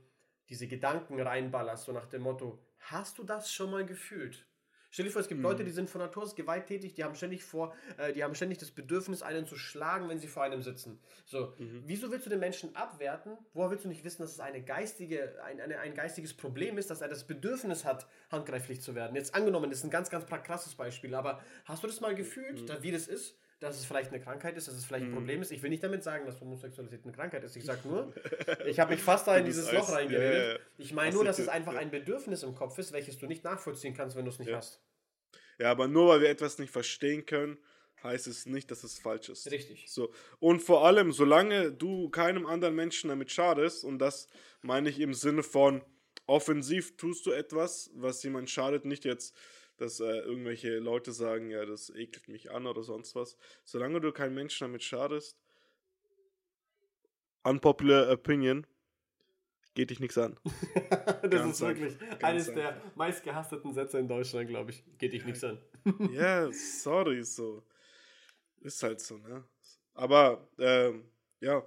[0.49, 4.45] diese Gedanken reinballerst, so nach dem Motto, hast du das schon mal gefühlt?
[4.93, 5.47] Stell dir vor, es gibt mhm.
[5.47, 8.59] Leute, die sind von Natur aus gewalttätig, die haben ständig vor, äh, die haben ständig
[8.59, 11.01] das Bedürfnis, einen zu schlagen, wenn sie vor einem sitzen.
[11.24, 11.82] So, mhm.
[11.86, 13.38] wieso willst du den Menschen abwerten?
[13.55, 16.90] Woher willst du nicht wissen, dass es eine geistige, ein, eine, ein geistiges Problem ist,
[16.90, 19.16] dass er das Bedürfnis hat, handgreiflich zu werden?
[19.16, 22.61] Jetzt angenommen, das ist ein ganz, ganz krasses Beispiel, aber hast du das mal gefühlt,
[22.61, 22.66] mhm.
[22.66, 23.34] da, wie das ist?
[23.63, 25.17] Dass es vielleicht eine Krankheit ist, dass es vielleicht ein mhm.
[25.17, 25.53] Problem ist.
[25.53, 27.57] Ich will nicht damit sagen, dass Homosexualität eine Krankheit ist.
[27.57, 28.13] Ich sage nur,
[28.67, 30.61] ich habe mich fast da in dieses Loch reingeredet.
[30.79, 33.95] Ich meine nur, dass es einfach ein Bedürfnis im Kopf ist, welches du nicht nachvollziehen
[33.95, 34.57] kannst, wenn du es nicht ja.
[34.57, 34.81] hast.
[35.59, 37.59] Ja, aber nur weil wir etwas nicht verstehen können,
[38.03, 39.51] heißt es nicht, dass es falsch ist.
[39.51, 39.87] Richtig.
[39.89, 40.13] So.
[40.41, 44.27] Und vor allem, solange du keinem anderen Menschen damit schadest, und das
[44.61, 45.83] meine ich im Sinne von
[46.27, 49.37] offensiv tust du etwas, was jemand schadet, nicht jetzt
[49.77, 53.37] dass äh, irgendwelche Leute sagen, ja, das ekelt mich an oder sonst was.
[53.64, 55.39] Solange du keinen Menschen damit schadest,
[57.43, 58.66] unpopular opinion,
[59.75, 60.39] geht dich nichts an.
[61.23, 62.62] das ganz ist wirklich eines einfach.
[62.62, 64.85] der meistgehassten Sätze in Deutschland, glaube ich.
[64.99, 65.59] Geht dich nichts an.
[66.12, 67.62] ja, sorry, so.
[68.61, 69.45] Ist halt so, ne?
[69.95, 71.05] Aber, ähm,
[71.41, 71.66] ja,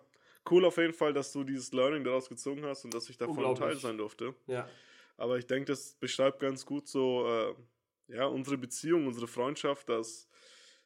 [0.49, 3.55] cool auf jeden Fall, dass du dieses Learning daraus gezogen hast und dass ich davon
[3.55, 4.33] Teil sein durfte.
[4.47, 4.67] Ja.
[5.17, 7.55] Aber ich denke, das beschreibt ganz gut so, äh,
[8.07, 10.27] ja, unsere Beziehung, unsere Freundschaft, dass,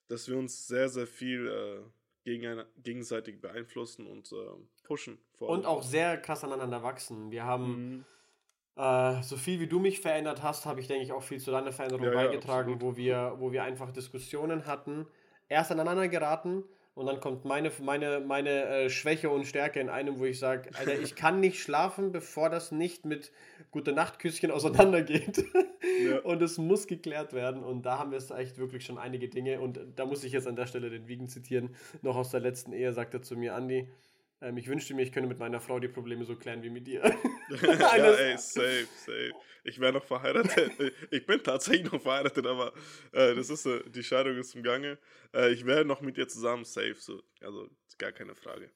[0.08, 1.90] dass wir uns sehr, sehr viel äh,
[2.24, 4.36] gegen, gegenseitig beeinflussen und äh,
[4.84, 5.20] pushen.
[5.40, 7.32] und auch sehr krass aneinander wachsen.
[7.32, 8.06] Wir haben, mhm.
[8.76, 11.52] äh, so viel wie du mich verändert hast, habe ich, denke ich, auch viel zu
[11.52, 15.08] deiner Veränderung ja, beigetragen, ja, wo, wir, wo wir einfach Diskussionen hatten,
[15.48, 16.64] erst aneinander geraten
[16.96, 20.70] und dann kommt meine, meine, meine äh, Schwäche und Stärke in einem, wo ich sage,
[20.78, 23.32] Alter, ich kann nicht schlafen, bevor das nicht mit
[23.72, 25.46] gute Nachtküsschen auseinandergeht.
[26.04, 26.20] Ja.
[26.20, 27.64] Und es muss geklärt werden.
[27.64, 29.60] Und da haben wir es echt wirklich schon einige Dinge.
[29.60, 31.76] Und da muss ich jetzt an der Stelle den Wiegen zitieren.
[32.02, 33.90] Noch aus der letzten Ehe sagt er zu mir, Andi,
[34.42, 36.88] ähm, ich wünschte mir, ich könnte mit meiner Frau die Probleme so klären wie mit
[36.88, 37.02] dir.
[37.62, 39.34] ja, ey, safe, safe.
[39.64, 40.72] Ich wäre noch verheiratet.
[41.12, 42.74] ich bin tatsächlich noch verheiratet, aber
[43.12, 44.98] äh, das ist, äh, die Scheidung ist im Gange.
[45.34, 47.22] Äh, ich wäre noch mit dir zusammen safe, so.
[47.42, 48.72] Also, gar keine Frage.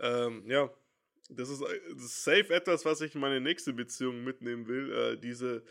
[0.00, 0.70] Ähm, ja,
[1.30, 4.92] das ist, äh, das ist, safe etwas, was ich in meine nächste Beziehung mitnehmen will.
[4.92, 5.62] Äh, diese,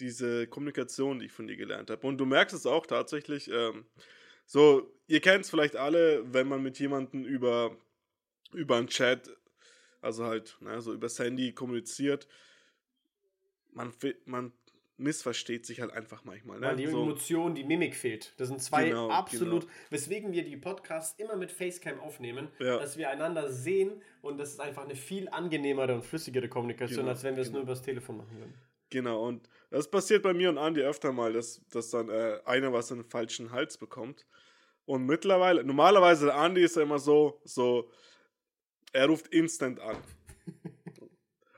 [0.00, 2.06] diese Kommunikation, die ich von dir gelernt habe.
[2.06, 3.50] Und du merkst es auch tatsächlich.
[3.50, 3.86] Ähm,
[4.44, 7.76] so, ihr kennt es vielleicht alle, wenn man mit jemandem über
[8.52, 9.30] über einen Chat,
[10.00, 12.26] also halt, ne, so übers Handy kommuniziert,
[13.72, 13.92] man,
[14.24, 14.52] man
[15.00, 16.60] missversteht sich halt einfach manchmal.
[16.60, 16.66] Ne?
[16.66, 17.02] Weil die so.
[17.02, 18.34] Emotion, die Mimik fehlt.
[18.36, 19.72] Das sind zwei genau, absolut, genau.
[19.90, 22.78] weswegen wir die Podcasts immer mit Facecam aufnehmen, ja.
[22.78, 27.10] dass wir einander sehen und das ist einfach eine viel angenehmere und flüssigere Kommunikation, genau,
[27.10, 27.60] als wenn wir es genau.
[27.60, 28.54] nur übers Telefon machen würden.
[28.90, 32.72] Genau, und das passiert bei mir und Andi öfter mal, dass, dass dann äh, einer
[32.72, 34.26] was in den falschen Hals bekommt.
[34.84, 37.88] Und mittlerweile, normalerweise, der Andi ist ja immer so, so,
[38.92, 39.96] er ruft instant an.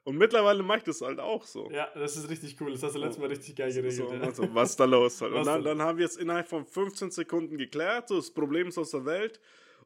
[0.04, 1.70] Und mittlerweile mache ich das halt auch so.
[1.70, 2.72] Ja, das ist richtig cool.
[2.72, 3.94] Das hast du letztes Mal richtig geil geregelt.
[3.94, 5.20] So, also, was ist da los?
[5.20, 5.32] Halt.
[5.32, 8.08] Und dann, dann, haben wir es innerhalb von 15 Sekunden geklärt.
[8.08, 9.40] So, das Problem ist aus der Welt.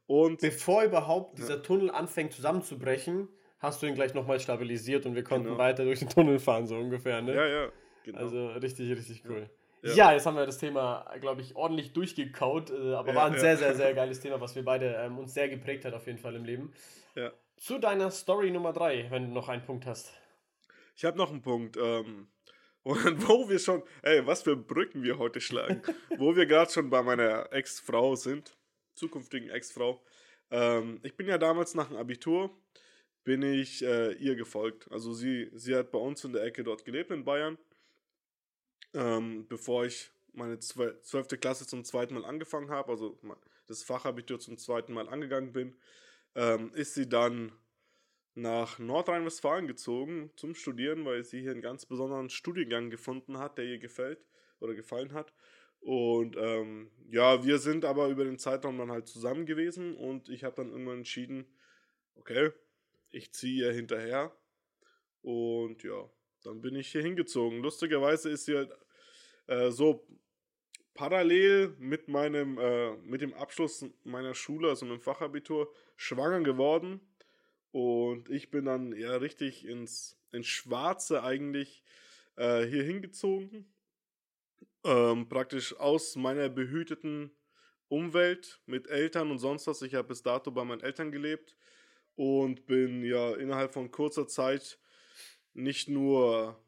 [0.07, 3.29] Und Bevor überhaupt dieser Tunnel anfängt zusammenzubrechen,
[3.59, 5.59] hast du ihn gleich nochmal stabilisiert und wir konnten genau.
[5.59, 7.21] weiter durch den Tunnel fahren, so ungefähr.
[7.21, 7.35] Ne?
[7.35, 7.73] Ja, ja.
[8.05, 8.19] Genau.
[8.19, 9.51] Also richtig, richtig cool.
[9.51, 9.56] Ja.
[9.83, 10.13] Ja.
[10.13, 13.39] jetzt haben wir das Thema, glaube ich, ordentlich durchgekaut, äh, aber ja, war ein ja.
[13.39, 16.19] sehr, sehr, sehr geiles Thema, was wir beide ähm, uns sehr geprägt hat, auf jeden
[16.19, 16.73] Fall im Leben.
[17.15, 17.33] Ja.
[17.57, 20.13] Zu deiner Story Nummer 3, wenn du noch einen Punkt hast.
[20.95, 21.77] Ich habe noch einen Punkt.
[21.77, 22.29] Ähm,
[22.83, 22.97] und
[23.29, 25.83] wo wir schon, ey, was für Brücken wir heute schlagen.
[26.19, 28.57] wo wir gerade schon bei meiner Ex-Frau sind,
[28.95, 30.03] zukünftigen Ex-Frau.
[30.51, 32.57] Ähm, ich bin ja damals nach dem Abitur,
[33.25, 34.91] bin ich äh, ihr gefolgt.
[34.93, 37.59] Also sie, sie hat bei uns in der Ecke dort gelebt in Bayern.
[38.97, 43.19] Ähm, bevor ich meine zwölfte Klasse zum zweiten Mal angefangen habe, also
[43.67, 45.77] das Fachabitur zum zweiten Mal angegangen bin,
[46.35, 47.53] ähm, ist sie dann
[48.35, 53.67] nach Nordrhein-Westfalen gezogen zum Studieren, weil sie hier einen ganz besonderen Studiengang gefunden hat, der
[53.67, 54.25] ihr gefällt
[54.61, 55.35] oder gefallen hat.
[55.81, 60.43] Und ähm, ja, wir sind aber über den Zeitraum dann halt zusammen gewesen und ich
[60.43, 61.47] habe dann irgendwann entschieden,
[62.15, 62.51] okay,
[63.11, 64.35] ich ziehe ihr hinterher.
[65.21, 66.09] Und ja,
[66.43, 67.61] dann bin ich hier hingezogen.
[67.61, 68.71] Lustigerweise ist sie halt
[69.47, 70.07] äh, so
[70.95, 77.01] parallel mit meinem, äh, mit dem Abschluss meiner Schule, also mit dem Fachabitur, schwanger geworden.
[77.71, 81.83] Und ich bin dann ja richtig ins, ins Schwarze eigentlich
[82.37, 83.73] äh, hier hingezogen.
[84.85, 87.31] Ähm, praktisch aus meiner behüteten
[87.89, 89.83] Umwelt mit Eltern und sonst was.
[89.83, 91.57] Ich habe bis dato bei meinen Eltern gelebt
[92.15, 94.79] und bin ja innerhalb von kurzer Zeit
[95.55, 96.61] nicht nur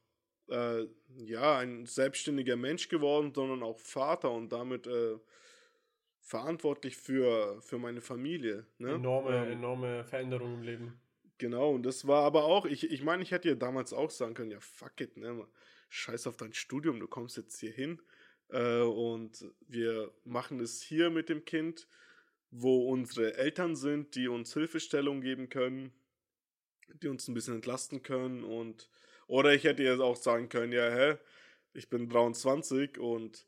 [0.48, 0.86] äh,
[1.16, 5.18] ja, ein selbstständiger Mensch geworden, sondern auch Vater und damit äh,
[6.20, 8.66] verantwortlich für, für meine Familie.
[8.78, 8.92] Ne?
[8.92, 11.00] Enorme, ähm, enorme Veränderung im Leben.
[11.38, 14.34] Genau, und das war aber auch, ich, ich meine, ich hätte ja damals auch sagen
[14.34, 15.46] können, ja, fuck it, ne,
[15.88, 18.02] scheiß auf dein Studium, du kommst jetzt hier hin
[18.48, 21.86] äh, und wir machen es hier mit dem Kind,
[22.50, 25.92] wo unsere Eltern sind, die uns Hilfestellung geben können,
[27.02, 28.90] die uns ein bisschen entlasten können und
[29.28, 31.16] oder ich hätte jetzt auch sagen können, ja, hä,
[31.74, 33.46] ich bin 23 und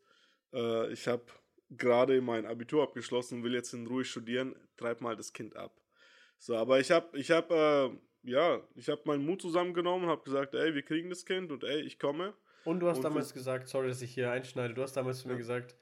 [0.52, 1.24] äh, ich habe
[1.70, 5.80] gerade mein Abitur abgeschlossen und will jetzt in Ruhe studieren, treib mal das Kind ab.
[6.38, 10.22] So, aber ich habe, ich habe, äh, ja, ich habe meinen Mut zusammengenommen und habe
[10.22, 12.34] gesagt, ey, wir kriegen das Kind und ey, ich komme.
[12.64, 15.28] Und du hast und damals gesagt, sorry, dass ich hier einschneide, du hast damals zu
[15.28, 15.76] mir gesagt,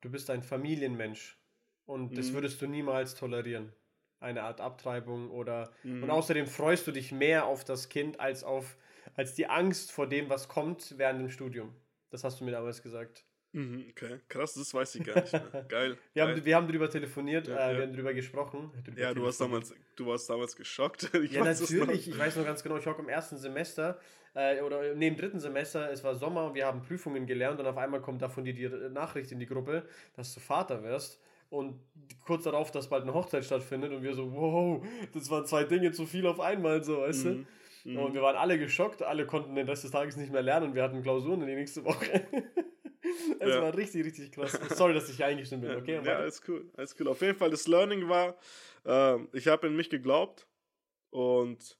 [0.00, 1.38] du bist ein Familienmensch
[1.84, 2.34] und das mhm.
[2.34, 3.72] würdest du niemals tolerieren.
[4.18, 6.04] Eine Art Abtreibung oder mhm.
[6.04, 8.76] und außerdem freust du dich mehr auf das Kind als auf
[9.14, 11.74] als die Angst vor dem, was kommt während dem Studium.
[12.10, 13.24] Das hast du mir damals gesagt.
[13.52, 15.42] Mhm, okay, krass, das weiß ich gar nicht mehr.
[15.68, 15.90] Geil.
[16.14, 16.36] wir, geil.
[16.36, 18.70] Haben, wir haben darüber telefoniert, ja, äh, wir haben darüber gesprochen.
[18.82, 21.10] Drüber ja, du warst, damals, du warst damals geschockt.
[21.22, 22.08] Ich ja, natürlich.
[22.08, 23.98] Ich weiß noch ganz genau, ich hocke im ersten Semester
[24.32, 27.76] äh, oder neben dritten Semester, es war Sommer und wir haben Prüfungen gelernt und auf
[27.76, 31.20] einmal kommt davon die, die Nachricht in die Gruppe, dass du Vater wirst.
[31.50, 31.78] Und
[32.24, 34.82] kurz darauf, dass bald eine Hochzeit stattfindet und wir so, wow,
[35.12, 37.44] das waren zwei Dinge zu viel auf einmal, so, weißt mhm.
[37.44, 37.46] du?
[37.84, 37.98] Mhm.
[37.98, 40.74] Und wir waren alle geschockt, alle konnten den Rest des Tages nicht mehr lernen und
[40.74, 42.26] wir hatten Klausuren in die nächste Woche.
[43.40, 43.62] es ja.
[43.62, 44.58] war richtig, richtig krass.
[44.76, 46.00] Sorry, dass ich eingestimmt bin, okay?
[46.04, 47.08] Ja, alles cool, alles cool.
[47.08, 48.36] Auf jeden Fall, das Learning war,
[48.84, 50.46] äh, ich habe in mich geglaubt
[51.10, 51.78] und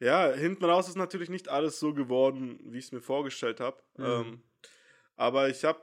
[0.00, 3.80] ja, hinten raus ist natürlich nicht alles so geworden, wie ich es mir vorgestellt habe.
[3.96, 4.04] Mhm.
[4.04, 4.42] Ähm,
[5.16, 5.80] aber ich habe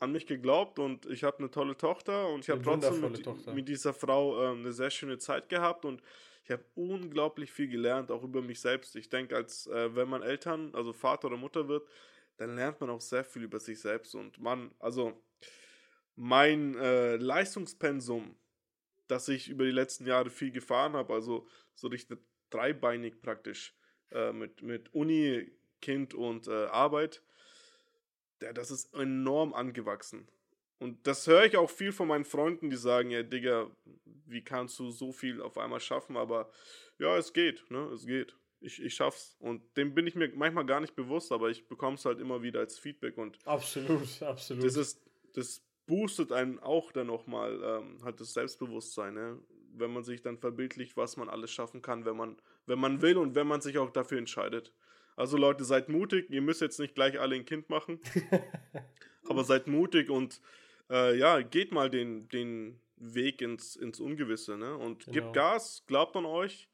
[0.00, 3.68] an mich geglaubt und ich habe eine tolle Tochter und ich habe trotzdem mit, mit,
[3.68, 6.02] dieser Frau ähm, eine sehr schöne Zeit gehabt und
[6.50, 8.96] ich habe unglaublich viel gelernt, auch über mich selbst.
[8.96, 11.88] Ich denke, als äh, wenn man Eltern, also Vater oder Mutter wird,
[12.38, 14.16] dann lernt man auch sehr viel über sich selbst.
[14.16, 15.12] Und man, also
[16.16, 18.34] mein äh, Leistungspensum,
[19.06, 21.46] das ich über die letzten Jahre viel gefahren habe, also
[21.76, 22.18] so richtig
[22.50, 23.72] dreibeinig praktisch,
[24.10, 27.22] äh, mit, mit Uni, Kind und äh, Arbeit,
[28.40, 30.26] der, das ist enorm angewachsen.
[30.80, 33.70] Und das höre ich auch viel von meinen Freunden, die sagen, ja, Digga,
[34.26, 36.16] wie kannst du so viel auf einmal schaffen?
[36.16, 36.50] Aber
[36.98, 37.90] ja, es geht, ne?
[37.92, 38.34] Es geht.
[38.62, 39.36] Ich, ich schaff's.
[39.40, 42.42] Und dem bin ich mir manchmal gar nicht bewusst, aber ich bekomme es halt immer
[42.42, 43.18] wieder als Feedback.
[43.18, 44.64] Und absolut, absolut.
[44.64, 45.02] Das ist,
[45.34, 49.38] das boostet einen auch dann nochmal, ähm, halt das Selbstbewusstsein, ne?
[49.72, 53.18] Wenn man sich dann verbildlicht, was man alles schaffen kann, wenn man, wenn man will
[53.18, 54.72] und wenn man sich auch dafür entscheidet.
[55.14, 56.30] Also Leute, seid mutig.
[56.30, 58.00] Ihr müsst jetzt nicht gleich alle ein Kind machen.
[59.28, 60.40] aber seid mutig und
[60.90, 64.76] äh, ja, geht mal den, den Weg ins, ins Ungewisse, ne?
[64.76, 65.14] Und genau.
[65.14, 66.68] gebt Gas, glaubt an euch.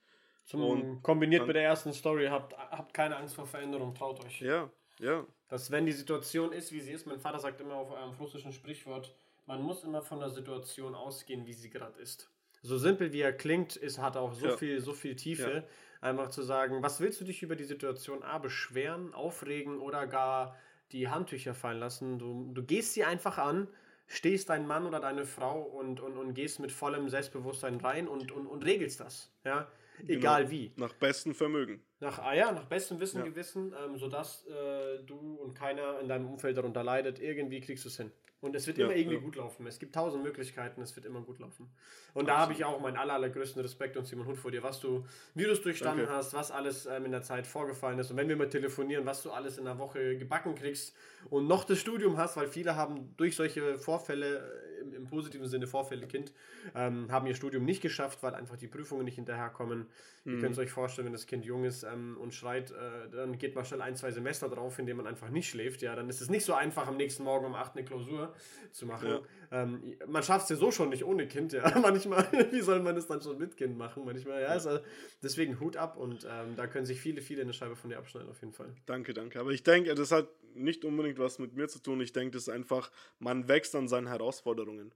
[0.45, 4.25] Zum, und kombiniert dann, mit der ersten Story, habt, habt keine Angst vor Veränderung, traut
[4.25, 4.41] euch.
[4.41, 5.27] Ja, ja.
[5.49, 8.53] Dass wenn die Situation ist, wie sie ist, mein Vater sagt immer auf einem russischen
[8.53, 9.13] Sprichwort,
[9.47, 12.31] man muss immer von der Situation ausgehen, wie sie gerade ist.
[12.63, 14.57] So simpel wie er klingt, ist, hat auch so ja.
[14.57, 15.65] viel, so viel Tiefe.
[15.65, 16.09] Ja.
[16.09, 20.57] Einfach zu sagen, was willst du dich über die Situation A beschweren, aufregen oder gar
[20.93, 22.19] die Handtücher fallen lassen?
[22.19, 23.69] Du, du gehst sie einfach an
[24.07, 28.33] stehst dein Mann oder deine Frau und, und, und gehst mit vollem Selbstbewusstsein rein und,
[28.33, 29.31] und, und regelst das.
[29.45, 29.69] Ja?
[30.07, 30.51] Egal genau.
[30.53, 30.73] wie.
[30.77, 31.83] Nach bestem Vermögen.
[32.01, 33.25] Nach, ah ja, nach bestem Wissen, ja.
[33.25, 37.19] Gewissen, ähm, sodass äh, du und keiner in deinem Umfeld darunter leidet.
[37.19, 38.13] Irgendwie kriegst du es hin.
[38.43, 39.23] Und es wird ja, immer irgendwie ja.
[39.23, 39.67] gut laufen.
[39.67, 41.71] Es gibt tausend Möglichkeiten, es wird immer gut laufen.
[42.13, 44.79] Und da habe ich auch meinen aller, allergrößten Respekt und Simon Hund vor dir, was
[44.81, 46.19] du, wie du es durchstanden Danke.
[46.19, 48.11] hast, was alles ähm, in der Zeit vorgefallen ist.
[48.11, 50.95] Und wenn wir mal telefonieren, was du alles in der Woche gebacken kriegst
[51.31, 55.49] und noch das Studium hast, weil viele haben durch solche Vorfälle, äh, im, im, positiven
[55.49, 56.33] Sinne Vorfälle Kind,
[56.75, 59.87] ähm, haben ihr Studium nicht geschafft, weil einfach die Prüfungen nicht hinterherkommen.
[60.25, 60.35] Mhm.
[60.35, 63.39] Ihr könnt es euch vorstellen, wenn das Kind jung ist ähm, und schreit, äh, dann
[63.39, 65.83] geht man schnell ein, zwei Semester drauf, indem man einfach nicht schläft.
[65.83, 68.26] Ja, dann ist es nicht so einfach, am nächsten Morgen um 8 eine Klausur
[68.73, 69.09] zu machen.
[69.09, 69.63] Ja.
[69.63, 71.79] Ähm, man schafft es ja so schon nicht ohne Kind, ja.
[71.83, 74.05] Manchmal, wie soll man es dann schon mit Kind machen?
[74.05, 74.49] Manchmal, ja.
[74.49, 74.49] ja.
[74.49, 74.79] Also
[75.23, 78.31] deswegen Hut ab und ähm, da können sich viele, viele eine Scheibe von dir abschneiden,
[78.31, 78.75] auf jeden Fall.
[78.87, 79.41] Danke, danke.
[79.41, 82.01] Aber ich denke, das hat nicht unbedingt was mit mir zu tun.
[82.01, 84.93] Ich denke, das ist einfach, man wächst an seinen Herausforderungen.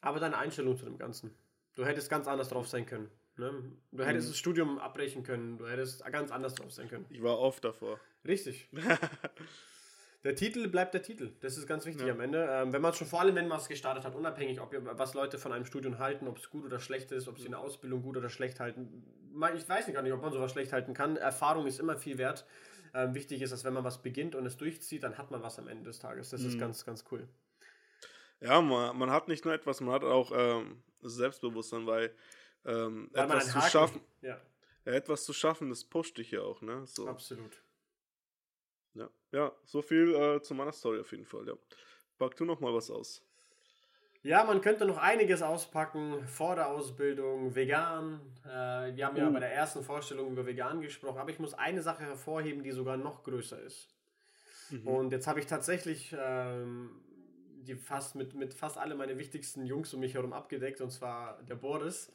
[0.00, 1.34] Aber deine Einstellung zu dem Ganzen.
[1.74, 3.10] Du hättest ganz anders drauf sein können.
[3.36, 3.50] Ne?
[3.90, 4.30] Du hättest mhm.
[4.32, 5.58] das Studium abbrechen können.
[5.58, 7.06] Du hättest ganz anders drauf sein können.
[7.08, 7.98] Ich war oft davor.
[8.24, 8.68] Richtig.
[10.24, 11.32] Der Titel bleibt der Titel.
[11.40, 12.14] Das ist ganz wichtig ja.
[12.14, 12.48] am Ende.
[12.50, 15.38] Ähm, wenn man schon vor allem, wenn man es gestartet hat, unabhängig, ob was Leute
[15.38, 18.16] von einem Studium halten, ob es gut oder schlecht ist, ob sie eine Ausbildung gut
[18.16, 19.04] oder schlecht halten.
[19.54, 21.16] Ich weiß gar nicht, ob man sowas schlecht halten kann.
[21.16, 22.46] Erfahrung ist immer viel wert.
[22.94, 25.58] Ähm, wichtig ist, dass wenn man was beginnt und es durchzieht, dann hat man was
[25.58, 26.30] am Ende des Tages.
[26.30, 26.48] Das mhm.
[26.48, 27.28] ist ganz, ganz cool.
[28.40, 32.14] Ja, man, man, hat nicht nur etwas, man hat auch ähm, Selbstbewusstsein, weil,
[32.64, 34.00] ähm, weil etwas zu schaffen.
[34.22, 34.40] Ja.
[34.86, 34.92] ja.
[34.92, 36.86] etwas zu schaffen, das pusht dich ja auch, ne?
[36.86, 37.08] So.
[37.08, 37.63] Absolut.
[38.94, 41.54] Ja, ja so viel äh, zu meiner Story auf jeden Fall, ja.
[42.18, 43.22] Pack du noch mal was aus.
[44.22, 48.20] Ja, man könnte noch einiges auspacken vor der Ausbildung, vegan.
[48.46, 49.32] Äh, wir haben ja oh.
[49.32, 52.96] bei der ersten Vorstellung über vegan gesprochen, aber ich muss eine Sache hervorheben, die sogar
[52.96, 53.94] noch größer ist.
[54.70, 54.86] Mhm.
[54.86, 56.90] Und jetzt habe ich tatsächlich ähm,
[57.66, 61.42] die fast mit, mit fast alle meine wichtigsten Jungs um mich herum abgedeckt, und zwar
[61.42, 62.10] der Boris.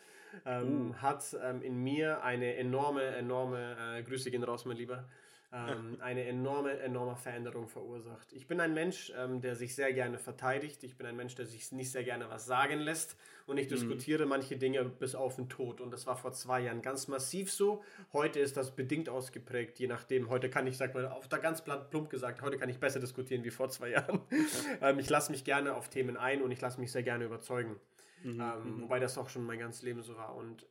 [0.45, 0.93] Ähm, uh.
[1.01, 5.09] hat ähm, in mir eine enorme, enorme, äh, Grüße gehen raus, mein Lieber,
[5.51, 8.33] ähm, eine enorme, enorme Veränderung verursacht.
[8.33, 10.83] Ich bin ein Mensch, ähm, der sich sehr gerne verteidigt.
[10.83, 13.17] Ich bin ein Mensch, der sich nicht sehr gerne was sagen lässt.
[13.47, 13.71] Und ich mhm.
[13.71, 15.81] diskutiere manche Dinge bis auf den Tod.
[15.81, 17.83] Und das war vor zwei Jahren ganz massiv so.
[18.13, 20.29] Heute ist das bedingt ausgeprägt, je nachdem.
[20.29, 23.43] Heute kann ich, sag mal, auf der ganz plump gesagt, heute kann ich besser diskutieren
[23.43, 24.21] wie vor zwei Jahren.
[24.81, 27.75] ähm, ich lasse mich gerne auf Themen ein und ich lasse mich sehr gerne überzeugen.
[28.23, 28.39] Mhm.
[28.39, 28.81] Ähm, mhm.
[28.83, 30.35] wobei das auch schon mein ganzes Leben so war.
[30.35, 30.67] Und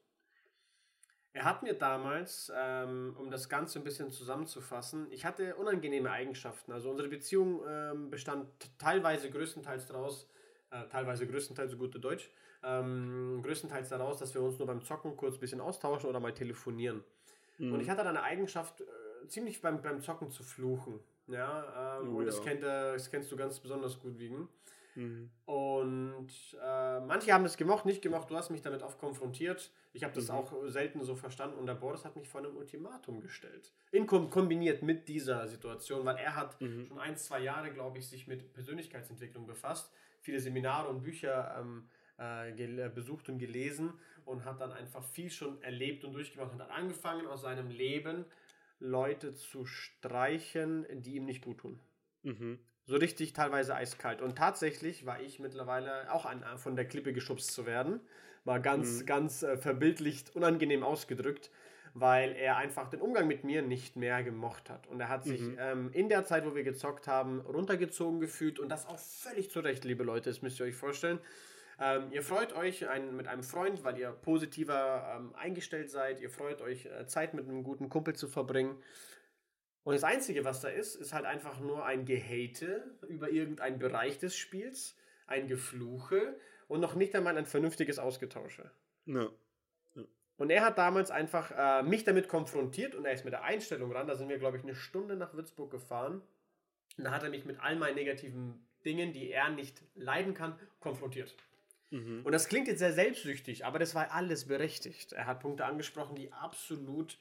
[1.39, 6.73] er hat mir damals, ähm, um das Ganze ein bisschen zusammenzufassen, ich hatte unangenehme Eigenschaften.
[6.73, 10.29] Also unsere Beziehung ähm, bestand teilweise größtenteils daraus,
[10.73, 12.29] äh, teilweise größtenteils so gute Deutsch,
[12.65, 16.35] ähm, größtenteils daraus, dass wir uns nur beim Zocken kurz ein bisschen austauschen oder mal
[16.35, 17.05] telefonieren.
[17.59, 17.75] Mhm.
[17.75, 20.99] Und ich hatte dann eine Eigenschaft, äh, ziemlich beim, beim Zocken zu fluchen.
[21.29, 24.49] Ja, ähm, oh, und das, kennt, äh, das kennst du ganz besonders gut, Wiegen.
[24.99, 25.31] Mhm.
[25.47, 26.29] Und
[26.61, 28.31] äh, manche haben es gemocht, nicht gemocht.
[28.31, 29.71] Du hast mich damit oft konfrontiert.
[29.93, 30.35] Ich habe das mhm.
[30.35, 31.57] auch selten so verstanden.
[31.57, 33.73] Und der Boris hat mich vor einem Ultimatum gestellt.
[33.93, 36.87] In kombiniert mit dieser Situation, weil er hat mhm.
[36.89, 41.89] schon ein, zwei Jahre, glaube ich, sich mit Persönlichkeitsentwicklung befasst, viele Seminare und Bücher ähm,
[42.19, 43.93] äh, besucht und gelesen
[44.25, 48.25] und hat dann einfach viel schon erlebt und durchgemacht und hat angefangen aus seinem Leben
[48.81, 51.79] Leute zu streichen, die ihm nicht gut tun.
[52.25, 52.59] Mhm.
[52.89, 54.23] So richtig teilweise eiskalt.
[54.23, 58.01] Und tatsächlich war ich mittlerweile auch an, von der Klippe geschubst zu werden.
[58.45, 59.07] Mal ganz, mhm.
[59.07, 61.51] ganz äh, verbildlicht, unangenehm ausgedrückt,
[61.93, 64.87] weil er einfach den Umgang mit mir nicht mehr gemocht hat.
[64.87, 65.59] Und er hat sich mhm.
[65.61, 68.59] ähm, in der Zeit, wo wir gezockt haben, runtergezogen gefühlt.
[68.59, 71.19] Und das auch völlig zu Recht, liebe Leute, das müsst ihr euch vorstellen.
[71.79, 76.23] Ähm, ihr freut euch ein, mit einem Freund, weil ihr positiver ähm, eingestellt seid.
[76.23, 78.77] Ihr freut euch, äh, Zeit mit einem guten Kumpel zu verbringen.
[79.89, 84.19] Und das Einzige, was da ist, ist halt einfach nur ein Gehate über irgendeinen Bereich
[84.19, 84.95] des Spiels,
[85.27, 88.71] ein Gefluche und noch nicht einmal ein vernünftiges Ausgetausche.
[89.07, 89.31] Ja.
[89.95, 90.03] ja.
[90.37, 93.91] Und er hat damals einfach äh, mich damit konfrontiert und er ist mit der Einstellung
[93.91, 94.07] ran.
[94.07, 96.21] Da sind wir, glaube ich, eine Stunde nach Würzburg gefahren.
[96.99, 100.61] Und da hat er mich mit all meinen negativen Dingen, die er nicht leiden kann,
[100.81, 101.35] konfrontiert.
[101.89, 102.27] Mhm.
[102.27, 105.15] Und das klingt jetzt sehr selbstsüchtig, aber das war alles berechtigt.
[105.15, 107.19] Er hat Punkte angesprochen, die absolut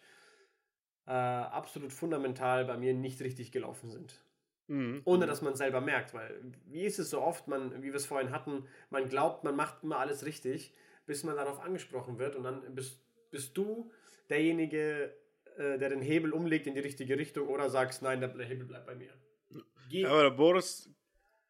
[1.07, 4.21] äh, absolut fundamental bei mir nicht richtig gelaufen sind.
[4.67, 5.01] Mhm.
[5.05, 8.05] Ohne dass man selber merkt, weil wie ist es so oft, man, wie wir es
[8.05, 10.73] vorhin hatten, man glaubt, man macht immer alles richtig,
[11.05, 13.01] bis man darauf angesprochen wird und dann bist,
[13.31, 13.89] bist du
[14.29, 15.15] derjenige,
[15.55, 18.85] äh, der den Hebel umlegt in die richtige Richtung oder sagst, nein, der Hebel bleibt
[18.85, 19.13] bei mir.
[19.89, 20.05] Geh.
[20.05, 20.93] Aber der Boris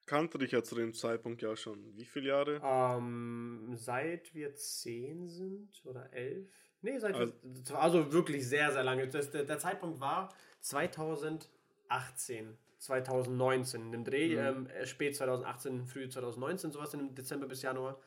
[0.06, 1.98] kannte dich ja zu dem Zeitpunkt ja schon.
[1.98, 2.62] Wie viele Jahre?
[2.64, 6.48] Ähm, seit wir zehn sind oder elf.
[6.82, 7.34] Nee, seit also,
[7.76, 9.08] also wirklich sehr, sehr lange.
[9.08, 14.38] Das, der, der, Zeitpunkt war 2018, 2019 in dem Dreh, mhm.
[14.38, 18.00] ähm, äh, spät 2018, früh 2019, sowas im Dezember bis Januar.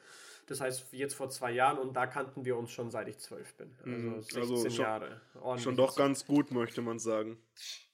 [0.47, 3.55] Das heißt, jetzt vor zwei Jahren und da kannten wir uns schon seit ich zwölf
[3.55, 3.71] bin.
[3.85, 4.43] Also 16 mhm.
[4.43, 5.21] also schon, Jahre.
[5.59, 7.39] Schon doch ganz gut, möchte man sagen.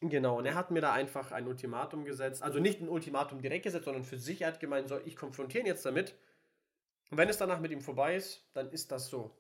[0.01, 2.43] Genau, und er hat mir da einfach ein Ultimatum gesetzt.
[2.43, 4.41] Also nicht ein Ultimatum direkt gesetzt, sondern für sich.
[4.41, 6.15] Er hat gemeint, soll ich konfrontieren jetzt damit.
[7.11, 9.37] Und wenn es danach mit ihm vorbei ist, dann ist das so.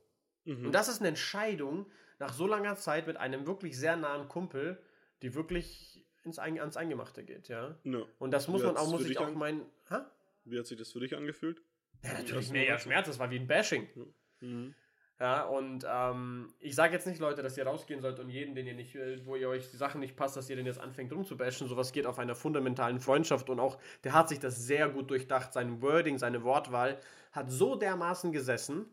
[0.46, 0.66] Mhm.
[0.66, 1.86] Und das ist eine Entscheidung
[2.18, 4.80] nach so langer Zeit mit einem wirklich sehr nahen Kumpel,
[5.22, 7.76] die wirklich ins Ein ans Eingemachte geht, ja.
[7.84, 8.06] No.
[8.18, 9.62] Und das muss man auch, muss ich auch meinen.
[10.44, 11.60] Wie hat sich das für dich angefühlt?
[12.02, 13.88] Ja, natürlich mehr Schmerz, das war wie ein Bashing.
[14.40, 14.74] Mhm.
[15.18, 18.66] Ja, und ähm, ich sage jetzt nicht, Leute, dass ihr rausgehen sollt und jeden, den
[18.66, 21.10] ihr nicht, äh, wo ihr euch die Sachen nicht passt, dass ihr den jetzt anfängt
[21.10, 21.68] rumzubashen.
[21.68, 25.54] Sowas geht auf einer fundamentalen Freundschaft und auch, der hat sich das sehr gut durchdacht.
[25.54, 26.98] Sein Wording, seine Wortwahl
[27.32, 28.84] hat so dermaßen gesessen,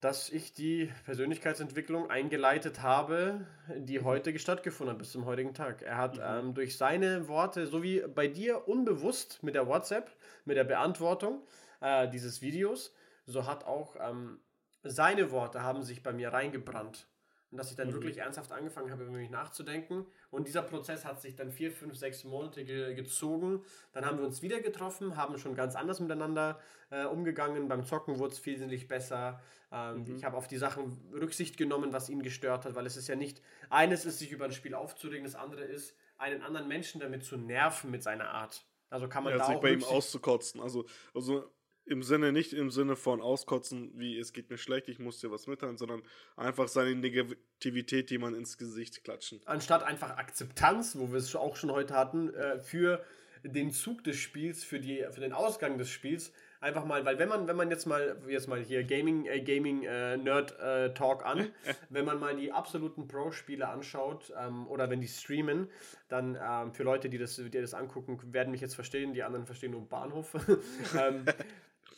[0.00, 3.46] dass ich die Persönlichkeitsentwicklung eingeleitet habe,
[3.76, 5.82] die heute stattgefunden hat, bis zum heutigen Tag.
[5.82, 6.22] Er hat mhm.
[6.24, 10.10] ähm, durch seine Worte, so wie bei dir unbewusst mit der WhatsApp,
[10.44, 11.42] mit der Beantwortung
[11.80, 12.94] äh, dieses Videos,
[13.26, 14.38] so hat auch ähm,
[14.82, 17.08] seine Worte haben sich bei mir reingebrannt.
[17.50, 17.94] Und dass ich dann mhm.
[17.94, 20.06] wirklich ernsthaft angefangen habe, über mich nachzudenken.
[20.30, 23.64] Und dieser Prozess hat sich dann vier, fünf, sechs Monate ge gezogen.
[23.92, 27.68] Dann haben wir uns wieder getroffen, haben schon ganz anders miteinander äh, umgegangen.
[27.68, 29.40] Beim Zocken wurde es wesentlich besser.
[29.72, 30.16] Ähm, mhm.
[30.16, 33.16] Ich habe auf die Sachen Rücksicht genommen, was ihn gestört hat, weil es ist ja
[33.16, 33.40] nicht,
[33.70, 37.36] eines ist, sich über ein Spiel aufzuregen, das andere ist, einen anderen Menschen damit zu
[37.36, 38.64] nerven mit seiner Art.
[38.90, 40.60] Also kann man ja, da sich auch bei ihm auszukotzen.
[40.60, 41.50] Also, also
[41.88, 45.30] im Sinne, nicht im Sinne von auskotzen, wie es geht mir schlecht, ich muss dir
[45.30, 46.02] was mitteilen, sondern
[46.36, 49.40] einfach seine Negativität jemand ins Gesicht klatschen.
[49.46, 53.04] Anstatt einfach Akzeptanz, wo wir es auch schon heute hatten, äh, für
[53.42, 57.28] den Zug des Spiels, für, die, für den Ausgang des Spiels, einfach mal, weil wenn
[57.28, 61.24] man, wenn man jetzt mal, jetzt mal hier Gaming, äh, Gaming äh, Nerd äh, Talk
[61.24, 61.50] an,
[61.88, 65.68] wenn man mal die absoluten Pro-Spiele anschaut ähm, oder wenn die streamen,
[66.08, 69.46] dann ähm, für Leute, die das, die das angucken, werden mich jetzt verstehen, die anderen
[69.46, 70.34] verstehen nur Bahnhof.
[70.98, 71.24] ähm,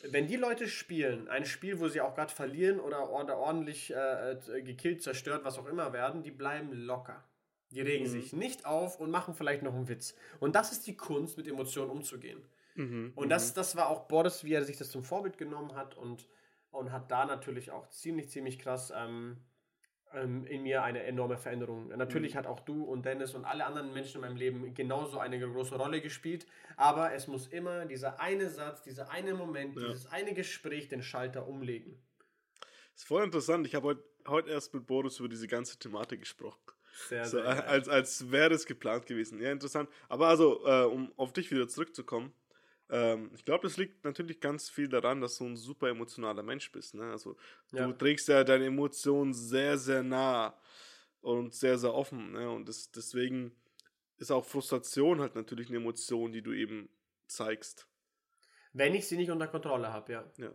[0.08, 4.32] wenn die Leute spielen, ein Spiel, wo sie auch gerade verlieren oder, oder ordentlich äh,
[4.32, 7.24] äh, gekillt, zerstört, was auch immer werden, die bleiben locker.
[7.70, 8.10] Die regen mhm.
[8.10, 10.14] sich nicht auf und machen vielleicht noch einen Witz.
[10.40, 12.42] Und das ist die Kunst, mit Emotionen umzugehen.
[12.74, 13.12] Mhm.
[13.14, 13.54] Und das, mhm.
[13.56, 16.28] das war auch Boris, wie er sich das zum Vorbild genommen hat und,
[16.70, 19.36] und hat da natürlich auch ziemlich, ziemlich krass ähm,
[20.14, 21.88] ähm, in mir eine enorme Veränderung.
[21.88, 22.38] Natürlich mhm.
[22.38, 25.76] hat auch du und Dennis und alle anderen Menschen in meinem Leben genauso eine große
[25.76, 26.46] Rolle gespielt,
[26.76, 29.88] aber es muss immer dieser eine Satz, dieser eine Moment, ja.
[29.88, 31.98] dieses eine Gespräch den Schalter umlegen.
[32.92, 33.66] Das ist voll interessant.
[33.66, 36.60] Ich habe heute heut erst mit Boris über diese ganze Thematik gesprochen.
[37.08, 39.40] Sehr, so, sehr als, als wäre es geplant gewesen.
[39.40, 39.88] Ja, interessant.
[40.08, 42.32] Aber also, äh, um auf dich wieder zurückzukommen,
[42.90, 46.70] ähm, ich glaube, das liegt natürlich ganz viel daran, dass du ein super emotionaler Mensch
[46.72, 46.94] bist.
[46.94, 47.10] Ne?
[47.10, 47.36] Also
[47.72, 47.86] ja.
[47.86, 50.58] du trägst ja deine Emotionen sehr, sehr nah
[51.20, 52.32] und sehr, sehr offen.
[52.32, 52.50] Ne?
[52.50, 53.52] Und das, deswegen
[54.16, 56.88] ist auch Frustration halt natürlich eine Emotion, die du eben
[57.26, 57.86] zeigst.
[58.72, 60.24] Wenn ich sie nicht unter Kontrolle habe, ja.
[60.38, 60.52] ja.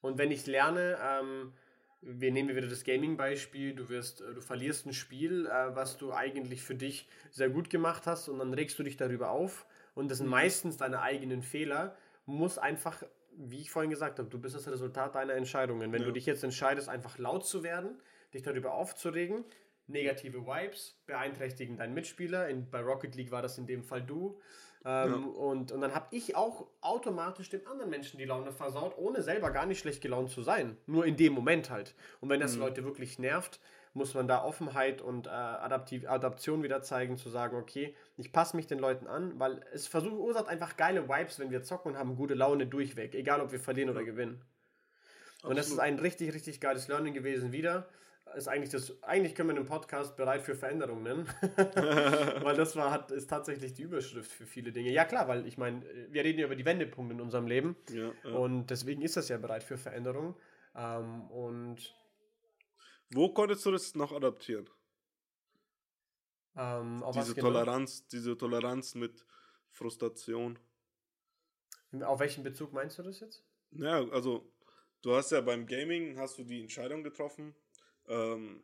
[0.00, 1.52] Und wenn ich lerne, ähm,
[2.00, 6.62] wir nehmen wieder das Gaming-Beispiel, du wirst, du verlierst ein Spiel, äh, was du eigentlich
[6.62, 10.18] für dich sehr gut gemacht hast und dann regst du dich darüber auf und das
[10.18, 10.32] sind mhm.
[10.32, 13.02] meistens deine eigenen Fehler, muss einfach,
[13.36, 15.92] wie ich vorhin gesagt habe, du bist das Resultat deiner Entscheidungen.
[15.92, 16.06] Wenn ja.
[16.06, 18.00] du dich jetzt entscheidest, einfach laut zu werden,
[18.32, 19.44] dich darüber aufzuregen,
[19.86, 22.48] negative Vibes beeinträchtigen deinen Mitspieler.
[22.48, 24.40] In, bei Rocket League war das in dem Fall du.
[24.86, 25.16] Ähm, ja.
[25.16, 29.50] und, und dann habe ich auch automatisch dem anderen Menschen die Laune versaut, ohne selber
[29.50, 30.76] gar nicht schlecht gelaunt zu sein.
[30.86, 31.94] Nur in dem Moment halt.
[32.20, 32.60] Und wenn das mhm.
[32.60, 33.60] Leute wirklich nervt,
[33.94, 38.56] muss man da Offenheit und äh, Adaptiv Adaption wieder zeigen, zu sagen, okay, ich passe
[38.56, 42.16] mich den Leuten an, weil es verursacht einfach geile Vibes, wenn wir zocken und haben
[42.16, 44.42] gute Laune durchweg, egal ob wir verlieren oder gewinnen.
[45.36, 45.50] Absolut.
[45.50, 47.86] Und das ist ein richtig, richtig geiles Learning gewesen wieder.
[48.34, 51.28] Ist eigentlich das, eigentlich können wir den Podcast bereit für Veränderung nennen.
[52.42, 54.90] weil das war, hat, ist tatsächlich die Überschrift für viele Dinge.
[54.90, 57.76] Ja, klar, weil ich meine, wir reden ja über die Wendepunkte in unserem Leben.
[57.92, 58.36] Ja, ja.
[58.36, 60.34] Und deswegen ist das ja bereit für Veränderung.
[60.74, 61.94] Ähm, und
[63.14, 64.68] wo konntest du das noch adaptieren?
[66.56, 67.48] Ähm, diese genau?
[67.48, 69.24] Toleranz, diese Toleranz mit
[69.70, 70.58] Frustration.
[72.02, 73.44] Auf welchen Bezug meinst du das jetzt?
[73.72, 74.52] Ja, also
[75.02, 77.54] du hast ja beim Gaming hast du die Entscheidung getroffen,
[78.06, 78.62] ähm,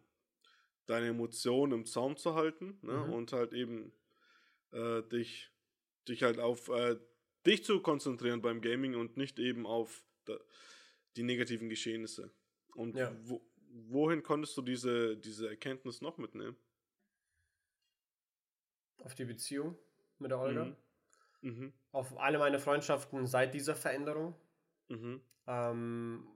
[0.87, 2.93] deine Emotionen im Zaum zu halten ne?
[2.93, 3.13] Mhm.
[3.13, 3.93] und halt eben
[4.73, 5.51] äh, dich,
[6.09, 6.97] dich halt auf äh,
[7.47, 10.05] dich zu konzentrieren beim Gaming und nicht eben auf
[11.17, 12.33] die negativen Geschehnisse.
[12.75, 13.13] Und ja.
[13.23, 13.43] wo,
[13.89, 16.57] wohin konntest du diese, diese Erkenntnis noch mitnehmen?
[19.03, 19.77] Auf die Beziehung
[20.19, 20.65] mit der Olga.
[20.65, 20.77] Mhm.
[21.43, 21.73] Mhm.
[21.93, 24.35] Auf alle meine Freundschaften seit dieser Veränderung.
[24.89, 25.21] Mhm.
[25.47, 26.27] Ähm,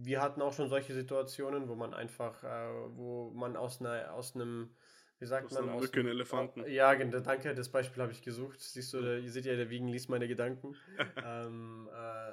[0.00, 4.34] wir hatten auch schon solche Situationen, wo man einfach, äh, wo man aus, einer, aus
[4.34, 4.70] einem,
[5.18, 5.68] wie sagt aus man?
[5.70, 6.64] Aus einem Elefanten.
[6.68, 8.60] Ja, danke, das Beispiel habe ich gesucht.
[8.60, 10.76] Siehst du, der, ihr seht ja, der Wiegen liest meine Gedanken.
[11.24, 12.32] ähm, äh,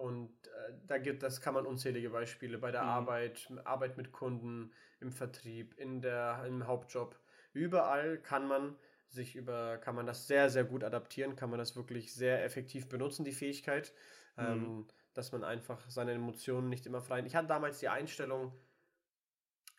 [0.00, 2.88] und äh, da gibt, das kann man unzählige Beispiele bei der mhm.
[2.88, 7.18] Arbeit, Arbeit mit Kunden, im Vertrieb, in der, im Hauptjob.
[7.52, 8.76] Überall kann man
[9.08, 12.88] sich über, kann man das sehr, sehr gut adaptieren, kann man das wirklich sehr effektiv
[12.88, 13.92] benutzen, die Fähigkeit,
[14.36, 14.44] mhm.
[14.44, 17.22] ähm, dass man einfach seine Emotionen nicht immer frei.
[17.26, 18.52] Ich hatte damals die Einstellung,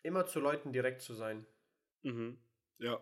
[0.02, 1.46] immer zu Leuten direkt zu sein.
[2.02, 2.38] Mhm.
[2.78, 3.00] Ja.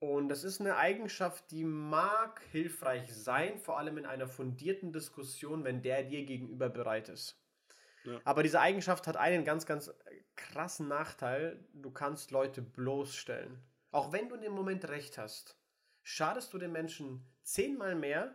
[0.00, 5.62] Und das ist eine Eigenschaft, die mag hilfreich sein, vor allem in einer fundierten Diskussion,
[5.62, 7.38] wenn der dir gegenüber bereit ist.
[8.04, 8.18] Ja.
[8.24, 9.92] Aber diese Eigenschaft hat einen ganz, ganz
[10.36, 11.62] krassen Nachteil.
[11.74, 13.62] Du kannst Leute bloßstellen.
[13.90, 15.58] Auch wenn du in dem Moment recht hast,
[16.02, 18.34] schadest du den Menschen zehnmal mehr,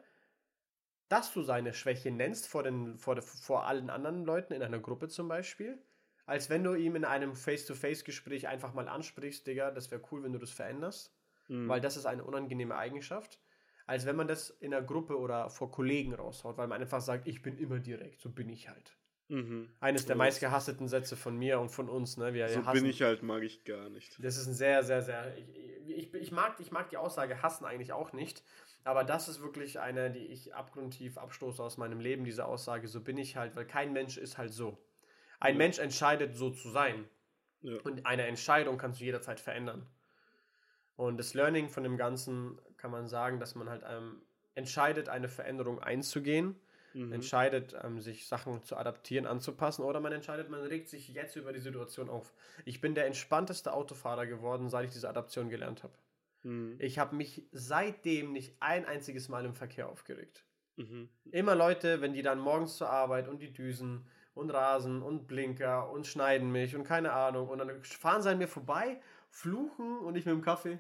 [1.10, 5.08] dass du seine Schwäche nennst vor, den, vor, vor allen anderen Leuten in einer Gruppe
[5.08, 5.82] zum Beispiel,
[6.28, 10.34] als wenn du ihm in einem Face-to-Face-Gespräch einfach mal ansprichst, Digga, das wäre cool, wenn
[10.34, 11.15] du das veränderst
[11.48, 11.68] mhm.
[11.68, 13.40] weil das ist eine unangenehme Eigenschaft,
[13.86, 17.28] als wenn man das in einer Gruppe oder vor Kollegen raushaut, weil man einfach sagt,
[17.28, 18.98] ich bin immer direkt, so bin ich halt.
[19.28, 19.70] Mhm.
[19.80, 22.18] Eines der meistgehassten Sätze von mir und von uns.
[22.18, 22.34] Ne?
[22.34, 22.80] Wir so hassen.
[22.80, 24.24] bin ich halt, mag ich gar nicht.
[24.24, 25.36] Das ist ein sehr, sehr, sehr.
[25.36, 28.44] Ich, ich, ich, mag, ich mag die Aussage hassen eigentlich auch nicht.
[28.84, 32.88] Aber das ist wirklich eine, die ich abgrundtief abstoße aus meinem Leben, diese Aussage.
[32.88, 34.78] So bin ich halt, weil kein Mensch ist halt so.
[35.40, 35.58] Ein ja.
[35.58, 37.10] Mensch entscheidet, so zu sein.
[37.62, 37.80] Ja.
[37.84, 39.88] Und eine Entscheidung kannst du jederzeit verändern.
[40.96, 44.22] Und das Learning von dem Ganzen kann man sagen, dass man halt ähm,
[44.54, 46.56] entscheidet, eine Veränderung einzugehen
[46.96, 47.14] mhm.
[47.14, 51.54] entscheidet, ähm, sich Sachen zu adaptieren, anzupassen, oder man entscheidet, man regt sich jetzt über
[51.54, 52.34] die Situation auf.
[52.64, 55.94] Ich bin der entspannteste Autofahrer geworden, seit ich diese Adaption gelernt habe.
[56.44, 56.76] Mhm.
[56.80, 60.46] Ich habe mich seitdem nicht ein einziges Mal im Verkehr aufgeregt.
[60.78, 61.10] Mhm.
[61.32, 65.90] Immer Leute, wenn die dann morgens zur Arbeit und die Düsen und Rasen und Blinker
[65.90, 69.00] und schneiden mich und keine Ahnung und dann fahren sie an mir vorbei,
[69.36, 70.80] fluchen und ich mit dem Kaffee.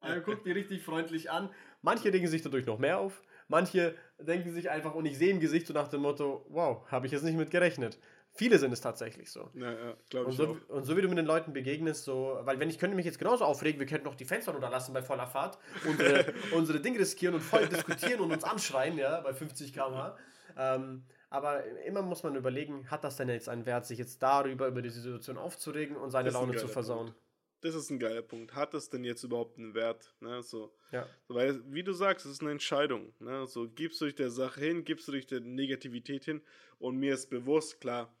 [0.00, 1.50] Er guckt die richtig freundlich an.
[1.82, 3.22] Manche regen sich dadurch noch mehr auf.
[3.48, 7.06] Manche denken sich einfach, und ich sehe im Gesicht so nach dem Motto, wow, habe
[7.06, 7.98] ich jetzt nicht mit gerechnet.
[8.32, 9.50] Viele sind es tatsächlich so.
[9.54, 10.40] Ja, ja, glaube ich.
[10.40, 12.96] Und so, und so wie du mit den Leuten begegnest, so, weil wenn ich könnte
[12.96, 16.80] mich jetzt genauso aufregen, wir könnten noch die Fenster runterlassen bei voller Fahrt, unsere, unsere
[16.80, 20.16] Dinge riskieren und voll diskutieren und uns anschreien, ja, bei 50 km/h.
[20.56, 24.66] Ähm, aber immer muss man überlegen, hat das denn jetzt einen Wert, sich jetzt darüber,
[24.66, 27.06] über die Situation aufzuregen und seine Laune zu versauen?
[27.06, 27.23] Punkt
[27.64, 28.54] das ist ein geiler Punkt.
[28.54, 30.14] Hat das denn jetzt überhaupt einen Wert?
[30.20, 30.42] Ne?
[30.42, 31.08] So, ja.
[31.26, 33.14] So, weil, wie du sagst, es ist eine Entscheidung.
[33.20, 33.46] Ne?
[33.46, 36.42] So, gibst du dich der Sache hin, gibst du dich der Negativität hin
[36.78, 38.14] und mir ist bewusst, klar,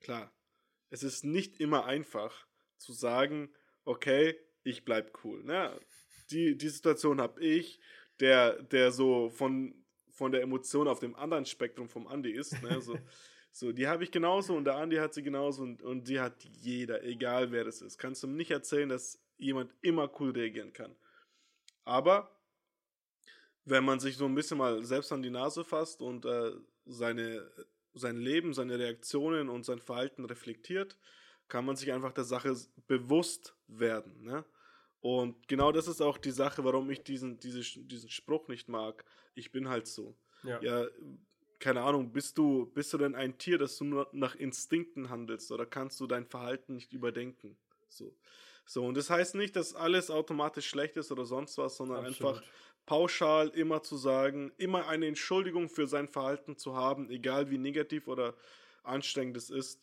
[0.00, 0.30] klar,
[0.90, 2.46] es ist nicht immer einfach
[2.76, 3.50] zu sagen,
[3.84, 5.42] okay, ich bleib cool.
[5.42, 5.80] Ne?
[6.30, 7.80] Die, die Situation habe ich,
[8.20, 12.62] der, der so von, von der Emotion auf dem anderen Spektrum vom Andi ist.
[12.62, 12.82] Ne?
[12.82, 12.98] So,
[13.58, 16.44] So, die habe ich genauso und der Andi hat sie genauso und, und die hat
[16.44, 17.96] jeder, egal wer das ist.
[17.96, 20.94] Kannst du mir nicht erzählen, dass jemand immer cool reagieren kann.
[21.82, 22.38] Aber
[23.64, 26.52] wenn man sich so ein bisschen mal selbst an die Nase fasst und äh,
[26.84, 27.50] seine,
[27.94, 30.98] sein Leben, seine Reaktionen und sein Verhalten reflektiert,
[31.48, 32.54] kann man sich einfach der Sache
[32.86, 34.22] bewusst werden.
[34.22, 34.44] Ne?
[35.00, 39.02] Und genau das ist auch die Sache, warum ich diesen, diese, diesen Spruch nicht mag.
[39.34, 40.14] Ich bin halt so.
[40.42, 40.60] Ja.
[40.60, 40.86] ja
[41.58, 45.50] keine Ahnung, bist du, bist du denn ein Tier, das du nur nach Instinkten handelst
[45.52, 47.56] oder kannst du dein Verhalten nicht überdenken?
[47.88, 48.14] So.
[48.66, 52.36] So, und das heißt nicht, dass alles automatisch schlecht ist oder sonst was, sondern Absolut.
[52.36, 52.48] einfach
[52.84, 58.08] pauschal immer zu sagen, immer eine Entschuldigung für sein Verhalten zu haben, egal wie negativ
[58.08, 58.34] oder
[58.82, 59.80] anstrengend es ist,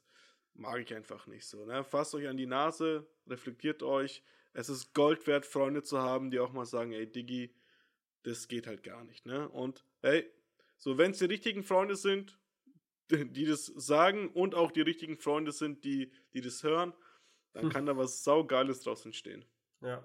[0.53, 1.65] mag ich einfach nicht so.
[1.65, 1.83] Ne?
[1.83, 4.21] Fasst euch an die Nase, reflektiert euch.
[4.53, 7.53] Es ist Gold wert, Freunde zu haben, die auch mal sagen, ey, Diggi,
[8.23, 9.25] das geht halt gar nicht.
[9.25, 9.49] Ne?
[9.49, 10.29] Und hey,
[10.83, 12.37] so, wenn es die richtigen Freunde sind,
[13.09, 16.93] die das sagen und auch die richtigen Freunde sind, die, die das hören,
[17.53, 17.69] dann hm.
[17.69, 19.45] kann da was saugeiles draus entstehen.
[19.79, 20.03] Ja.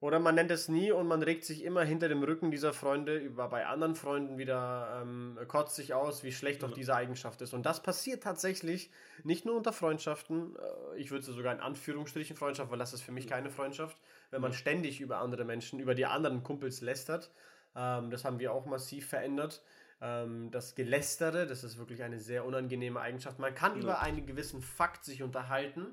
[0.00, 3.18] Oder man nennt es nie und man regt sich immer hinter dem Rücken dieser Freunde
[3.18, 7.52] über bei anderen Freunden wieder, ähm, kotzt sich aus, wie schlecht doch diese Eigenschaft ist.
[7.52, 8.90] Und das passiert tatsächlich
[9.22, 13.12] nicht nur unter Freundschaften, äh, ich würde sogar in Anführungsstrichen Freundschaft, weil das ist für
[13.12, 14.00] mich keine Freundschaft,
[14.30, 17.30] wenn man ständig über andere Menschen, über die anderen Kumpels lästert,
[17.74, 19.62] ähm, das haben wir auch massiv verändert.
[20.00, 23.38] Ähm, das Gelästere, das ist wirklich eine sehr unangenehme Eigenschaft.
[23.38, 23.82] Man kann ja.
[23.82, 25.86] über einen gewissen Fakt sich unterhalten.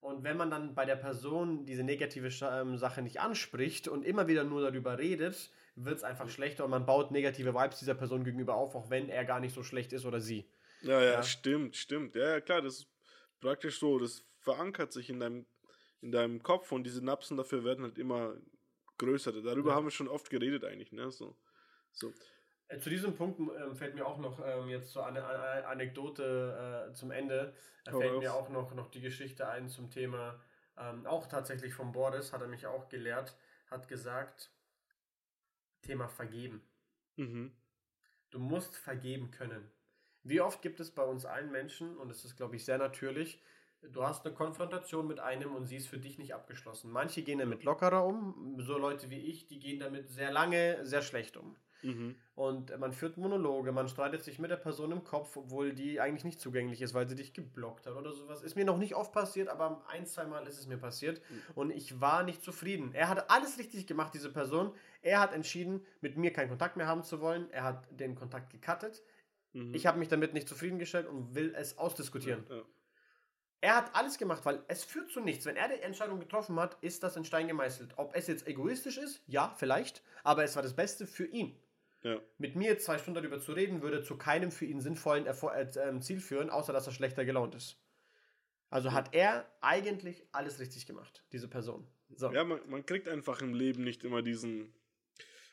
[0.00, 4.28] Und wenn man dann bei der Person diese negative ähm, Sache nicht anspricht und immer
[4.28, 8.22] wieder nur darüber redet, wird es einfach schlechter und man baut negative Vibes dieser Person
[8.24, 10.48] gegenüber auf, auch wenn er gar nicht so schlecht ist oder sie.
[10.82, 11.22] Ja, ja, ja.
[11.22, 12.14] stimmt, stimmt.
[12.14, 12.86] Ja, ja, klar, das ist
[13.40, 15.46] praktisch so, das verankert sich in deinem,
[16.00, 18.34] in deinem Kopf und diese Napsen dafür werden halt immer
[18.98, 19.42] größere.
[19.42, 19.76] Darüber ja.
[19.76, 21.10] haben wir schon oft geredet eigentlich, ne?
[21.10, 21.36] So.
[21.92, 22.12] so.
[22.68, 26.88] Äh, zu diesem Punkt äh, fällt mir auch noch ähm, jetzt so eine, eine Anekdote
[26.90, 27.54] äh, zum Ende.
[27.84, 30.40] Da fällt oh, mir auch noch, noch die Geschichte ein zum Thema,
[30.76, 33.36] ähm, auch tatsächlich von Boris, hat er mich auch gelehrt,
[33.70, 34.50] hat gesagt,
[35.82, 36.62] Thema Vergeben.
[37.16, 37.52] Mhm.
[38.30, 39.70] Du musst vergeben können.
[40.22, 43.40] Wie oft gibt es bei uns allen Menschen, und das ist, glaube ich, sehr natürlich,
[43.82, 46.90] du hast eine Konfrontation mit einem und sie ist für dich nicht abgeschlossen.
[46.90, 51.02] Manche gehen damit lockerer um, so Leute wie ich, die gehen damit sehr lange, sehr
[51.02, 51.56] schlecht um.
[51.82, 52.16] Mhm.
[52.34, 56.24] Und man führt Monologe, man streitet sich mit der Person im Kopf, obwohl die eigentlich
[56.24, 58.42] nicht zugänglich ist, weil sie dich geblockt hat oder sowas.
[58.42, 61.42] Ist mir noch nicht oft passiert, aber ein, zwei Mal ist es mir passiert mhm.
[61.54, 62.90] und ich war nicht zufrieden.
[62.92, 64.72] Er hat alles richtig gemacht, diese Person.
[65.02, 67.50] Er hat entschieden, mit mir keinen Kontakt mehr haben zu wollen.
[67.50, 69.02] Er hat den Kontakt gecuttet.
[69.52, 69.74] Mhm.
[69.74, 72.44] Ich habe mich damit nicht zufriedengestellt und will es ausdiskutieren.
[72.48, 72.62] Ja, ja.
[73.60, 75.46] Er hat alles gemacht, weil es führt zu nichts.
[75.46, 77.94] Wenn er die Entscheidung getroffen hat, ist das in Stein gemeißelt.
[77.96, 81.58] Ob es jetzt egoistisch ist, ja, vielleicht, aber es war das Beste für ihn.
[82.02, 82.20] Ja.
[82.38, 85.68] Mit mir zwei Stunden darüber zu reden, würde zu keinem für ihn sinnvollen Erfol äh,
[85.80, 87.80] ähm, Ziel führen, außer dass er schlechter gelaunt ist.
[88.70, 91.86] Also hat er eigentlich alles richtig gemacht, diese Person.
[92.14, 92.30] So.
[92.32, 94.72] Ja, man, man kriegt einfach im Leben nicht immer diesen,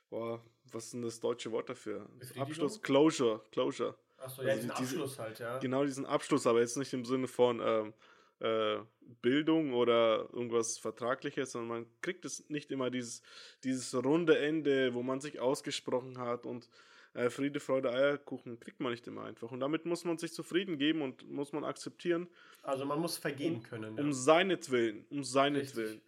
[0.10, 2.10] boah, was ist denn das deutsche Wort dafür?
[2.38, 3.97] Abschluss, Closure, Closure.
[4.24, 5.58] Achso, ja, also diesen diese, Abschluss halt, ja.
[5.60, 7.94] Genau diesen Abschluss, aber jetzt nicht im Sinne von ähm,
[8.40, 8.78] äh,
[9.22, 13.22] Bildung oder irgendwas Vertragliches, sondern man kriegt es nicht immer dieses,
[13.64, 16.70] dieses runde Ende, wo man sich ausgesprochen hat und
[17.14, 19.52] äh, Friede, Freude, Eierkuchen kriegt man nicht immer einfach.
[19.52, 22.28] Und damit muss man sich zufrieden geben und muss man akzeptieren.
[22.64, 23.98] Also man muss vergehen um, können.
[23.98, 24.04] Ja.
[24.04, 26.02] Um seinetwillen, um seinetwillen.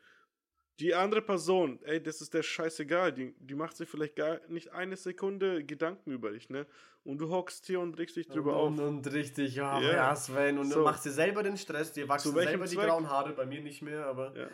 [0.79, 4.73] Die andere Person, ey, das ist der scheißegal, die, die macht sich vielleicht gar nicht
[4.73, 6.67] eine Sekunde Gedanken über dich, ne?
[7.05, 8.87] Und du hockst hier und regst dich drüber und, auf.
[8.87, 9.93] Und richtig, ja, yeah.
[9.93, 10.79] ja Sven, und so.
[10.79, 12.79] du machst dir selber den Stress, dir wachsen selber Zweck?
[12.81, 14.33] die grauen Haare, bei mir nicht mehr, aber.
[14.35, 14.49] Ja,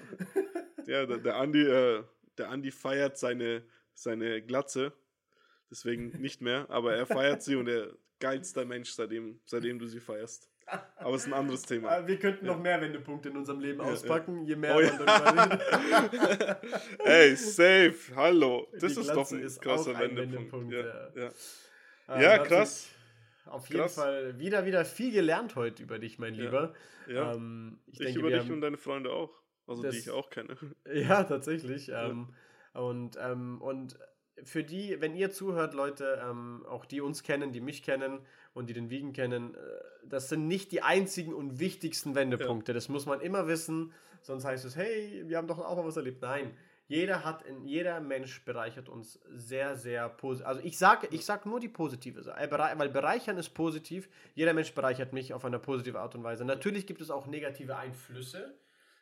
[0.85, 2.03] ja der, der Andi, äh,
[2.37, 3.63] der Andi feiert seine,
[3.95, 4.93] seine Glatze,
[5.71, 9.99] deswegen nicht mehr, aber er feiert sie und er geilster Mensch, seitdem, seitdem du sie
[9.99, 10.50] feierst.
[10.97, 11.89] Aber es ist ein anderes Thema.
[11.89, 16.11] Ah, wir könnten noch mehr Wendepunkte in unserem Leben auspacken, je mehr oh, man darüber
[16.11, 16.57] redet.
[17.05, 18.67] Ey, safe, hallo.
[18.79, 20.71] Das ist doch ein krasser ein Wendepunkt.
[20.71, 20.73] Wendepunkt.
[20.73, 21.31] Ja, ja.
[22.07, 22.21] ja.
[22.21, 22.89] ja krass.
[23.45, 23.95] Auf jeden krass.
[23.95, 26.73] Fall wieder, wieder viel gelernt heute über dich, mein Lieber.
[27.07, 27.33] Ja.
[27.33, 29.41] Ähm, ich, ich denke, über dich und deine Freunde auch.
[29.67, 30.55] Also das, die ich auch kenne.
[30.93, 31.89] Ja, tatsächlich.
[31.93, 32.33] Ähm,
[32.73, 33.97] und, ähm, und
[34.43, 38.69] für die, wenn ihr zuhört, Leute, ähm, auch die uns kennen, die mich kennen und
[38.69, 39.57] die den Wiegen kennen, äh,
[40.05, 42.71] das sind nicht die einzigen und wichtigsten Wendepunkte.
[42.71, 42.73] Ja.
[42.73, 45.97] Das muss man immer wissen, sonst heißt es, hey, wir haben doch auch mal was
[45.97, 46.21] erlebt.
[46.21, 46.51] Nein,
[46.91, 50.45] jeder hat, in, jeder Mensch bereichert uns sehr, sehr positiv.
[50.45, 54.09] Also ich sage ich sag nur die positive Seite, weil bereichern ist positiv.
[54.35, 56.43] Jeder Mensch bereichert mich auf eine positive Art und Weise.
[56.43, 58.59] Natürlich gibt es auch negative Einflüsse,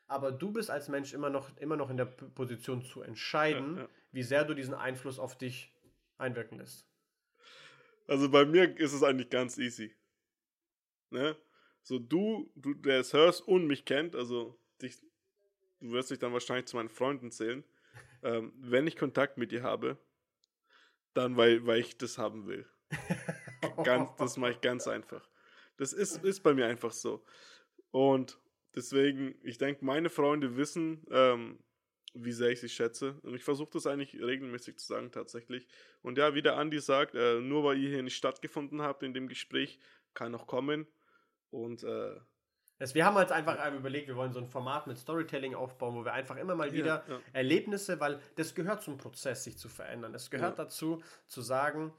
[0.08, 3.82] aber du bist als Mensch immer noch, immer noch in der Position zu entscheiden, ja,
[3.82, 3.90] ja.
[4.12, 5.74] wie sehr du diesen Einfluss auf dich
[6.20, 6.89] einwirken lässt.
[8.10, 9.96] Also bei mir ist es eigentlich ganz easy.
[11.12, 11.38] Ne?
[11.84, 14.98] So du, du, der es hörst und mich kennt, also dich,
[15.80, 17.64] du wirst dich dann wahrscheinlich zu meinen Freunden zählen.
[18.22, 19.98] Ähm, wenn ich Kontakt mit dir habe,
[21.14, 22.70] dann weil, weil ich das haben will.
[23.86, 25.26] ganz, das mache ich ganz einfach.
[25.78, 27.24] Das ist, ist bei mir einfach so.
[27.92, 28.38] Und
[28.76, 31.60] Deswegen, ich denke, meine Freunde wissen, ähm,
[32.14, 33.16] wie sehr ich sie schätze.
[33.24, 35.68] Und ich versuche das eigentlich regelmäßig zu sagen, tatsächlich.
[36.02, 39.14] Und ja, wie der Andi sagt, äh, nur weil ihr hier nicht stattgefunden habt in
[39.14, 39.80] dem Gespräch,
[40.14, 40.88] kann noch kommen.
[41.52, 42.16] Und äh,
[42.80, 46.06] das, wir haben uns einfach überlegt, wir wollen so ein Format mit Storytelling aufbauen, wo
[46.06, 47.20] wir einfach immer mal wieder ja, ja.
[47.34, 50.16] Erlebnisse, weil das gehört zum Prozess, sich zu verändern.
[50.16, 50.64] Es gehört ja.
[50.64, 51.94] dazu, zu sagen,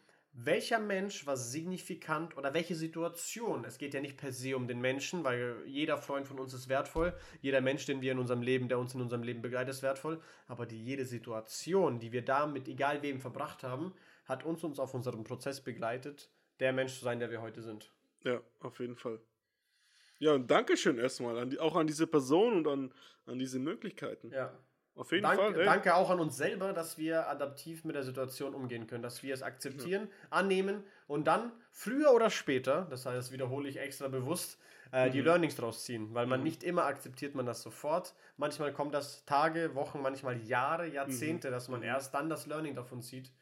[0.45, 3.65] welcher Mensch war signifikant oder welche Situation.
[3.65, 6.69] Es geht ja nicht per se um den Menschen, weil jeder Freund von uns ist
[6.69, 9.83] wertvoll, jeder Mensch, den wir in unserem Leben, der uns in unserem Leben begleitet, ist
[9.83, 13.93] wertvoll, aber die jede Situation, die wir da mit egal wem verbracht haben,
[14.25, 16.31] hat uns uns auf unserem Prozess begleitet,
[16.61, 17.93] der Mensch zu sein, der wir heute sind.
[18.25, 19.21] Ja, auf jeden Fall.
[20.19, 22.95] Ja, und Dankeschön erstmal, an die, auch an diese Person und an,
[23.27, 24.31] an diese Möglichkeiten.
[24.31, 24.57] Ja.
[25.01, 25.61] Auf jeden danke, Fall.
[25.61, 25.65] Ey.
[25.65, 29.33] Danke auch an uns selber, dass wir adaptiv mit der Situation umgehen können, dass wir
[29.33, 30.27] es akzeptieren, ja.
[30.29, 34.59] annehmen und dann früher oder später, das heißt, das wiederhole ich extra bewusst,
[34.93, 35.13] äh, mhm.
[35.13, 36.45] die Learnings draus ziehen, weil man mhm.
[36.45, 38.15] nicht immer akzeptiert man das sofort.
[38.37, 41.53] Manchmal kommt das Tage, Wochen, manchmal Jahre, Jahrzehnte, mhm.
[41.53, 41.87] dass man mhm.
[41.87, 43.33] erst dann das Learning davon zieht.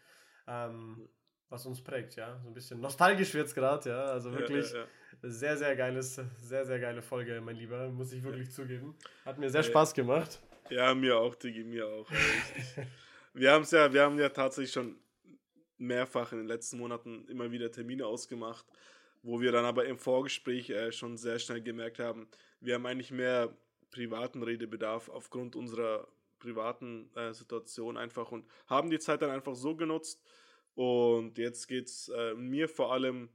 [0.46, 1.08] Ähm,
[1.50, 2.38] was uns prägt, ja.
[2.42, 4.04] So ein bisschen nostalgisch wird es gerade, ja.
[4.04, 4.84] Also wirklich ja, ja.
[5.22, 8.94] sehr, sehr geiles, sehr, sehr geile Folge, mein Lieber, muss ich wirklich zugeben.
[9.24, 10.38] Hat mir sehr Spaß gemacht.
[10.70, 12.10] Ja, mir auch, Digi, mir auch.
[13.34, 14.98] Wir haben es ja, wir haben ja tatsächlich schon
[15.76, 18.66] mehrfach in den letzten Monaten immer wieder Termine ausgemacht,
[19.22, 22.28] wo wir dann aber im Vorgespräch äh, schon sehr schnell gemerkt haben,
[22.60, 23.56] wir haben eigentlich mehr
[23.90, 26.08] privaten Redebedarf aufgrund unserer
[26.38, 30.22] privaten äh, Situation einfach und haben die Zeit dann einfach so genutzt.
[30.74, 33.28] Und jetzt geht es äh, mir vor allem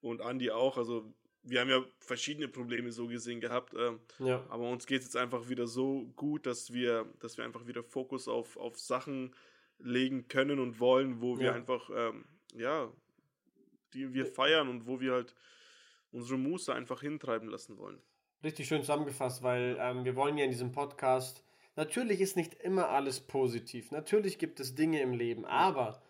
[0.00, 1.12] und Andi auch, also
[1.42, 3.74] wir haben ja verschiedene Probleme so gesehen gehabt.
[3.74, 4.44] Äh, ja.
[4.48, 7.82] Aber uns geht es jetzt einfach wieder so gut, dass wir, dass wir einfach wieder
[7.82, 9.34] Fokus auf, auf Sachen
[9.78, 11.52] legen können und wollen, wo wir ja.
[11.54, 12.24] einfach, ähm,
[12.54, 12.92] ja,
[13.94, 15.34] die wir feiern und wo wir halt
[16.12, 18.00] unsere Muße einfach hintreiben lassen wollen.
[18.42, 21.44] Richtig schön zusammengefasst, weil ähm, wir wollen ja in diesem Podcast,
[21.76, 26.02] natürlich ist nicht immer alles positiv, natürlich gibt es Dinge im Leben, aber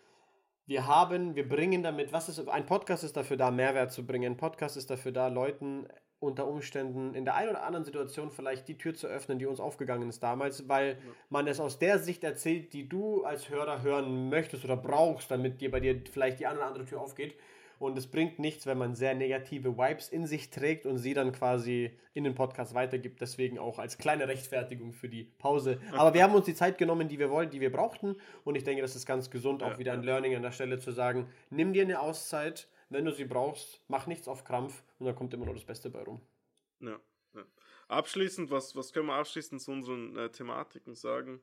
[0.71, 4.31] wir haben, wir bringen damit, was ist, ein Podcast ist dafür da, Mehrwert zu bringen.
[4.31, 5.85] Ein Podcast ist dafür da, Leuten
[6.21, 9.59] unter Umständen in der einen oder anderen Situation vielleicht die Tür zu öffnen, die uns
[9.59, 10.97] aufgegangen ist damals, weil
[11.29, 15.59] man es aus der Sicht erzählt, die du als Hörer hören möchtest oder brauchst, damit
[15.59, 17.35] dir bei dir vielleicht die eine oder andere Tür aufgeht.
[17.81, 21.31] Und es bringt nichts, wenn man sehr negative Vibes in sich trägt und sie dann
[21.31, 23.19] quasi in den Podcast weitergibt.
[23.21, 25.81] Deswegen auch als kleine Rechtfertigung für die Pause.
[25.93, 28.17] Aber wir haben uns die Zeit genommen, die wir wollen, die wir brauchten.
[28.43, 30.91] Und ich denke, das ist ganz gesund, auch wieder ein Learning an der Stelle zu
[30.91, 35.15] sagen, nimm dir eine Auszeit, wenn du sie brauchst, mach nichts auf Krampf und dann
[35.15, 36.21] kommt immer nur das Beste bei rum.
[36.81, 36.99] Ja.
[37.33, 37.43] ja.
[37.87, 41.41] Abschließend, was, was können wir abschließend zu unseren äh, Thematiken sagen?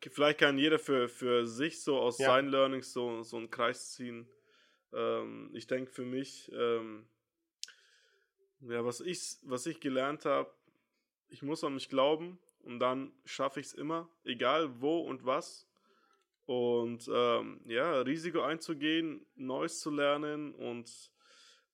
[0.00, 2.26] Vielleicht kann jeder für, für sich so aus ja.
[2.26, 4.26] seinen Learnings so, so einen Kreis ziehen
[4.92, 7.06] Ähm, ich denke für mich, ähm,
[8.60, 10.50] ja, was ich, was ich gelernt habe,
[11.28, 15.66] ich muss an mich glauben und dann schaffe ich es immer, egal wo und was.
[16.46, 21.12] Und ähm, ja, Risiko einzugehen, Neues zu lernen und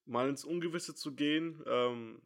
[0.05, 2.21] mal ins Ungewisse zu gehen, ähm,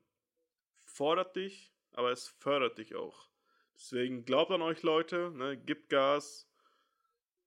[0.86, 3.30] fordert dich, aber es fördert dich auch.
[3.74, 6.48] Deswegen glaubt an euch Leute, ne, gebt Gas,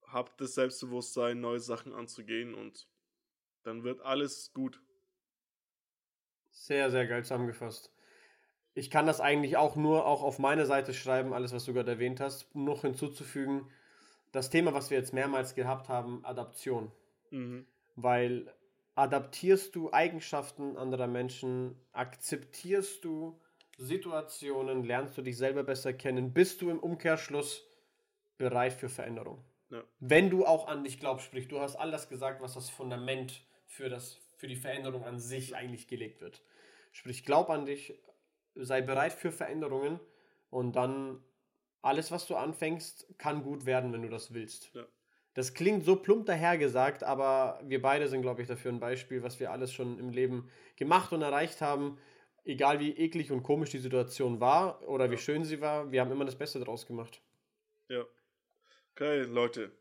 [0.07, 2.88] habt das Selbstbewusstsein, neue Sachen anzugehen und
[3.64, 4.80] dann wird alles gut.
[6.50, 7.92] Sehr, sehr geil zusammengefasst.
[8.74, 11.92] Ich kann das eigentlich auch nur auch auf meine Seite schreiben, alles, was du gerade
[11.92, 13.70] erwähnt hast, noch hinzuzufügen.
[14.32, 16.90] Das Thema, was wir jetzt mehrmals gehabt haben, Adaption.
[17.30, 17.66] Mhm.
[17.96, 18.52] Weil
[18.96, 23.40] adaptierst du Eigenschaften anderer Menschen, akzeptierst du
[23.78, 27.66] Situationen, lernst du dich selber besser kennen, bist du im Umkehrschluss
[28.38, 29.44] bereit für Veränderung.
[29.70, 29.82] Ja.
[29.98, 33.44] Wenn du auch an dich glaubst, sprich, du hast alles gesagt, was das Fundament
[33.75, 36.43] für, das, für die Veränderung an sich eigentlich gelegt wird.
[36.93, 37.95] Sprich, glaub an dich,
[38.55, 40.01] sei bereit für Veränderungen
[40.51, 41.22] und dann
[41.83, 44.70] alles, was du anfängst, kann gut werden, wenn du das willst.
[44.75, 44.87] Ja.
[45.35, 49.41] Das klingt so plump dahergesagt, aber wir beide sind, glaube ich, dafür ein Beispiel, was
[49.41, 51.99] wir alles schon im Leben gemacht und erreicht haben
[52.45, 56.12] egal wie eklig und komisch die Situation war oder wie schön sie war, wir haben
[56.12, 57.20] immer das Beste daraus gemacht.
[57.89, 58.05] Ja.
[58.95, 59.72] Geil, Leute.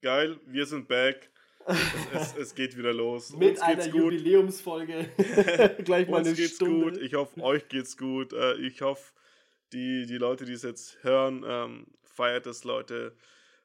[0.00, 1.30] Geil, wir sind back.
[1.70, 3.30] Es, es, es geht wieder los.
[3.36, 4.12] Mit Uns einer gut.
[4.12, 5.10] Jubiläumsfolge.
[5.84, 6.92] Gleich mal Uns eine geht's Stunde.
[6.92, 7.02] gut.
[7.02, 8.32] Ich hoffe, euch geht's gut.
[8.32, 9.12] Äh, ich hoffe,
[9.72, 13.14] die, die Leute, die es jetzt hören, ähm, feiert es, Leute.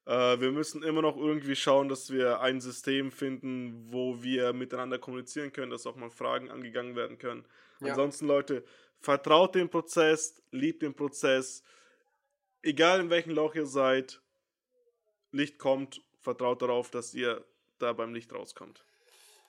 [0.06, 5.00] Äh, wir müssen immer noch irgendwie schauen, dass wir ein System finden, wo wir miteinander
[5.00, 7.46] kommunizieren können, dass auch mal Fragen angegangen werden können.
[7.82, 7.90] Ja.
[7.90, 8.64] Ansonsten, Leute,
[9.00, 11.64] vertraut dem Prozess, liebt den Prozess.
[12.62, 14.22] Egal in welchem Loch ihr seid,
[15.32, 17.44] Licht kommt, vertraut darauf, dass ihr
[17.80, 18.86] da beim Licht rauskommt.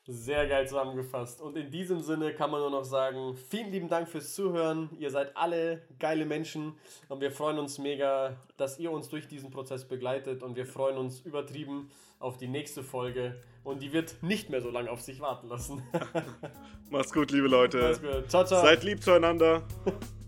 [0.09, 1.41] Sehr geil zusammengefasst.
[1.41, 4.89] Und in diesem Sinne kann man nur noch sagen, vielen lieben Dank fürs Zuhören.
[5.01, 6.75] Ihr seid alle geile Menschen
[7.09, 10.97] und wir freuen uns mega, dass ihr uns durch diesen Prozess begleitet und wir freuen
[10.97, 15.19] uns übertrieben auf die nächste Folge und die wird nicht mehr so lange auf sich
[15.19, 15.83] warten lassen.
[16.91, 17.99] Macht's gut, liebe Leute.
[18.01, 18.31] Gut.
[18.31, 18.63] Ciao, ciao.
[18.63, 19.67] Seid lieb zueinander.